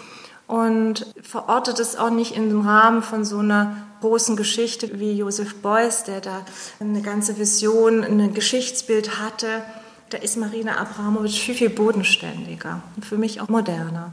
und 0.46 1.06
verortet 1.22 1.80
es 1.80 1.96
auch 1.96 2.10
nicht 2.10 2.36
in 2.36 2.48
dem 2.48 2.60
Rahmen 2.60 3.02
von 3.02 3.24
so 3.24 3.38
einer 3.38 3.76
großen 4.00 4.36
Geschichte 4.36 5.00
wie 5.00 5.12
Joseph 5.12 5.56
Beuys, 5.62 6.04
der 6.04 6.20
da 6.20 6.44
eine 6.80 7.00
ganze 7.00 7.38
Vision, 7.38 8.04
ein 8.04 8.34
Geschichtsbild 8.34 9.18
hatte. 9.18 9.62
Da 10.10 10.18
ist 10.18 10.36
Marina 10.36 10.76
Abramovic 10.76 11.32
viel, 11.32 11.54
viel 11.54 11.70
bodenständiger 11.70 12.82
und 12.96 13.04
für 13.04 13.16
mich 13.16 13.40
auch 13.40 13.48
moderner. 13.48 14.12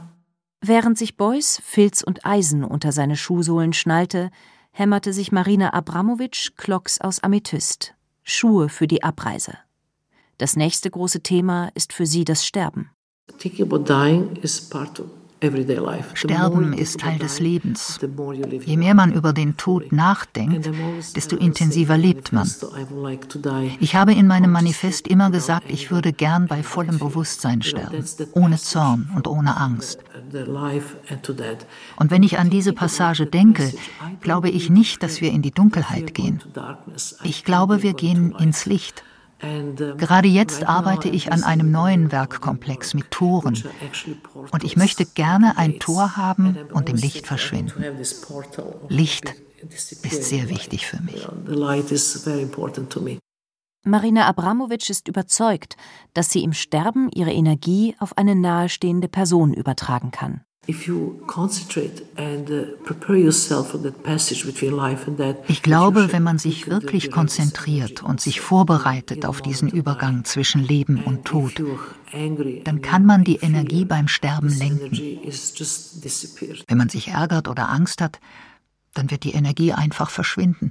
Während 0.62 0.96
sich 0.96 1.16
Beuys 1.16 1.60
Filz 1.64 2.02
und 2.02 2.24
Eisen 2.24 2.64
unter 2.64 2.92
seine 2.92 3.16
Schuhsohlen 3.16 3.72
schnallte, 3.72 4.30
hämmerte 4.70 5.12
sich 5.12 5.32
Marina 5.32 5.74
Abramovic 5.74 6.56
Klocks 6.56 7.00
aus 7.00 7.22
Amethyst, 7.22 7.94
Schuhe 8.22 8.68
für 8.68 8.86
die 8.86 9.02
Abreise. 9.02 9.58
Das 10.38 10.56
nächste 10.56 10.90
große 10.90 11.20
Thema 11.22 11.70
ist 11.74 11.92
für 11.92 12.06
sie 12.06 12.24
das 12.24 12.46
Sterben. 12.46 12.90
Thinking 13.38 13.66
about 13.66 13.84
dying 13.84 14.36
is 14.42 14.60
part 14.60 14.98
of 14.98 15.06
Sterben 16.14 16.72
ist 16.72 17.00
Teil 17.00 17.18
des 17.18 17.40
Lebens. 17.40 17.98
Je 18.64 18.76
mehr 18.76 18.94
man 18.94 19.12
über 19.12 19.32
den 19.32 19.56
Tod 19.56 19.92
nachdenkt, 19.92 20.70
desto 21.16 21.36
intensiver 21.36 21.98
lebt 21.98 22.32
man. 22.32 22.48
Ich 23.80 23.94
habe 23.94 24.14
in 24.14 24.26
meinem 24.26 24.52
Manifest 24.52 25.08
immer 25.08 25.30
gesagt, 25.30 25.68
ich 25.68 25.90
würde 25.90 26.12
gern 26.12 26.46
bei 26.46 26.62
vollem 26.62 26.98
Bewusstsein 26.98 27.62
sterben, 27.62 28.04
ohne 28.32 28.56
Zorn 28.56 29.10
und 29.14 29.26
ohne 29.26 29.56
Angst. 29.56 29.98
Und 31.96 32.10
wenn 32.10 32.22
ich 32.22 32.38
an 32.38 32.50
diese 32.50 32.72
Passage 32.72 33.26
denke, 33.26 33.72
glaube 34.20 34.48
ich 34.50 34.70
nicht, 34.70 35.02
dass 35.02 35.20
wir 35.20 35.32
in 35.32 35.42
die 35.42 35.50
Dunkelheit 35.50 36.14
gehen. 36.14 36.40
Ich 37.24 37.44
glaube, 37.44 37.82
wir 37.82 37.94
gehen 37.94 38.34
ins 38.38 38.66
Licht. 38.66 39.02
Gerade 39.42 40.28
jetzt 40.28 40.64
arbeite 40.64 41.08
ich 41.08 41.32
an 41.32 41.42
einem 41.42 41.70
neuen 41.72 42.12
Werkkomplex 42.12 42.94
mit 42.94 43.10
Toren. 43.10 43.60
Und 44.52 44.64
ich 44.64 44.76
möchte 44.76 45.04
gerne 45.04 45.58
ein 45.58 45.80
Tor 45.80 46.16
haben 46.16 46.56
und 46.72 46.88
im 46.88 46.96
Licht 46.96 47.26
verschwinden. 47.26 47.84
Licht 48.88 49.34
ist 50.02 50.24
sehr 50.24 50.48
wichtig 50.48 50.86
für 50.86 51.02
mich. 51.02 51.26
Marina 53.84 54.26
Abramovic 54.26 54.88
ist 54.90 55.08
überzeugt, 55.08 55.76
dass 56.14 56.30
sie 56.30 56.44
im 56.44 56.52
Sterben 56.52 57.10
ihre 57.12 57.32
Energie 57.32 57.96
auf 57.98 58.16
eine 58.16 58.36
nahestehende 58.36 59.08
Person 59.08 59.52
übertragen 59.52 60.12
kann. 60.12 60.44
Uh, 60.68 60.74
ich 65.48 65.62
glaube, 65.62 66.12
wenn 66.12 66.22
man 66.22 66.38
sich 66.38 66.68
wirklich 66.68 67.10
konzentriert 67.10 68.04
und 68.04 68.20
sich 68.20 68.40
vorbereitet 68.40 69.26
auf 69.26 69.42
diesen 69.42 69.68
Übergang 69.68 70.24
zwischen 70.24 70.62
Leben 70.62 71.02
und 71.02 71.24
Tod, 71.24 71.60
dann 72.12 72.80
kann 72.80 73.04
man 73.04 73.24
die 73.24 73.38
Energie 73.38 73.84
beim 73.84 74.06
Sterben 74.06 74.50
lenken. 74.50 74.92
Wenn 76.68 76.78
man 76.78 76.88
sich 76.88 77.08
ärgert 77.08 77.48
oder 77.48 77.68
Angst 77.68 78.00
hat, 78.00 78.20
dann 78.94 79.10
wird 79.10 79.24
die 79.24 79.32
Energie 79.32 79.72
einfach 79.72 80.10
verschwinden. 80.10 80.70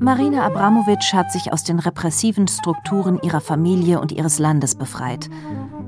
Marina 0.00 0.44
Abramovic 0.44 1.12
hat 1.12 1.30
sich 1.30 1.52
aus 1.52 1.62
den 1.62 1.78
repressiven 1.78 2.48
Strukturen 2.48 3.20
ihrer 3.22 3.40
Familie 3.40 4.00
und 4.00 4.10
ihres 4.10 4.40
Landes 4.40 4.74
befreit 4.74 5.30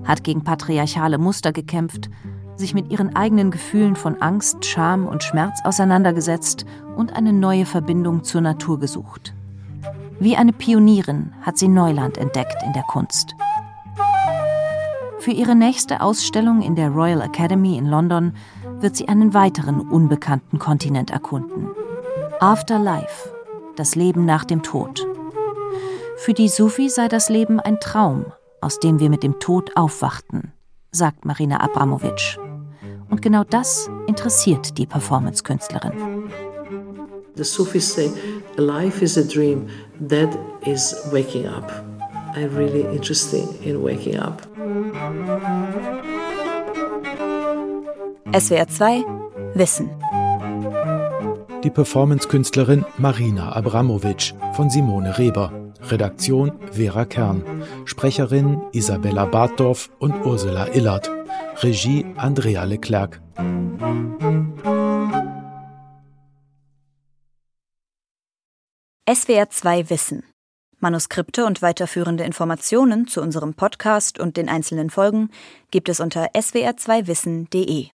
hat 0.05 0.25
gegen 0.25 0.45
patriarchale 0.45 1.19
Muster 1.19 1.53
gekämpft, 1.53 2.11
sich 2.57 2.75
mit 2.75 2.91
ihren 2.91 3.17
eigenen 3.17 3.51
Gefühlen 3.51 3.97
von 3.97 4.21
Angst, 4.23 4.65
Scham 4.65 5.07
und 5.07 5.23
Schmerz 5.23 5.61
auseinandergesetzt 5.65 6.65
und 6.97 7.15
eine 7.15 7.33
neue 7.33 7.67
Verbindung 7.67 8.23
zur 8.25 8.41
Natur 8.41 8.79
gesucht. 8.79 9.35
Wie 10.21 10.37
eine 10.37 10.53
Pionierin 10.53 11.33
hat 11.43 11.59
sie 11.59 11.69
Neuland 11.69 12.19
entdeckt 12.19 12.63
in 12.65 12.73
der 12.73 12.85
Kunst. 12.85 13.35
Für 15.19 15.33
ihre 15.33 15.55
nächste 15.55 16.01
Ausstellung 16.01 16.63
in 16.63 16.77
der 16.77 16.91
Royal 16.91 17.23
Academy 17.23 17.77
in 17.77 17.87
London 17.87 18.35
wird 18.81 18.95
sie 18.95 19.09
einen 19.09 19.35
weiteren 19.35 19.81
unbekannten 19.81 20.59
Kontinent 20.59 21.11
erkunden. 21.11 21.69
Afterlife, 22.41 23.31
das 23.77 23.95
Leben 23.95 24.27
nach 24.27 24.45
dem 24.45 24.63
Tod. 24.63 25.07
Für 26.19 26.35
die 26.35 26.49
Sufi 26.49 26.89
sei 26.89 27.09
das 27.09 27.29
Leben 27.29 27.59
ein 27.59 27.81
Traum, 27.81 28.27
aus 28.65 28.81
dem 28.81 28.99
wir 28.99 29.11
mit 29.11 29.23
dem 29.23 29.39
Tod 29.41 29.71
aufwachten, 29.77 30.53
sagt 30.91 31.27
Marina 31.27 31.61
Abramovic. 31.61 32.39
Und 33.11 33.21
genau 33.21 33.45
das 33.45 33.91
interessiert 34.07 34.79
die 34.79 34.87
Performance-Künstlerin. 34.87 35.93
The 37.37 37.45
Sufis 37.45 37.93
say 37.93 38.11
life 38.57 39.05
is 39.05 39.19
a 39.19 39.23
dream, 39.23 39.67
that 40.09 40.31
is 40.65 40.97
waking 41.13 41.47
up. 41.47 41.71
I'm 42.35 42.57
really 42.57 42.83
interested 42.95 43.47
in 43.63 43.83
waking 43.83 44.19
up. 44.19 44.43
SWR 48.33 48.67
2 48.67 49.05
Wissen. 49.55 49.91
Die 51.63 51.71
Performance-Künstlerin 51.71 52.85
Marina 52.99 53.53
Abramovic 53.55 54.33
von 54.55 54.71
Simone 54.71 55.19
Reber. 55.19 55.64
Redaktion 55.91 56.53
Vera 56.73 57.05
Kern, 57.05 57.63
Sprecherin 57.85 58.63
Isabella 58.73 59.27
Bartdorf 59.27 59.91
und 59.99 60.25
Ursula 60.25 60.69
Illert, 60.75 61.11
Regie 61.63 62.07
Andrea 62.17 62.65
Leclerc. 62.65 63.21
SWR 69.13 69.51
2 69.51 69.91
Wissen. 69.91 70.25
Manuskripte 70.81 71.47
und 71.47 71.63
weiterführende 71.63 72.25
Informationen 72.25 73.07
zu 73.07 73.21
unserem 73.21 73.55
Podcast 73.55 74.19
und 74.19 74.37
den 74.37 74.49
einzelnen 74.49 74.91
Folgen 74.91 75.31
gibt 75.71 75.89
es 75.89 76.01
unter 76.01 76.33
swr2wissen.de. 76.35 77.89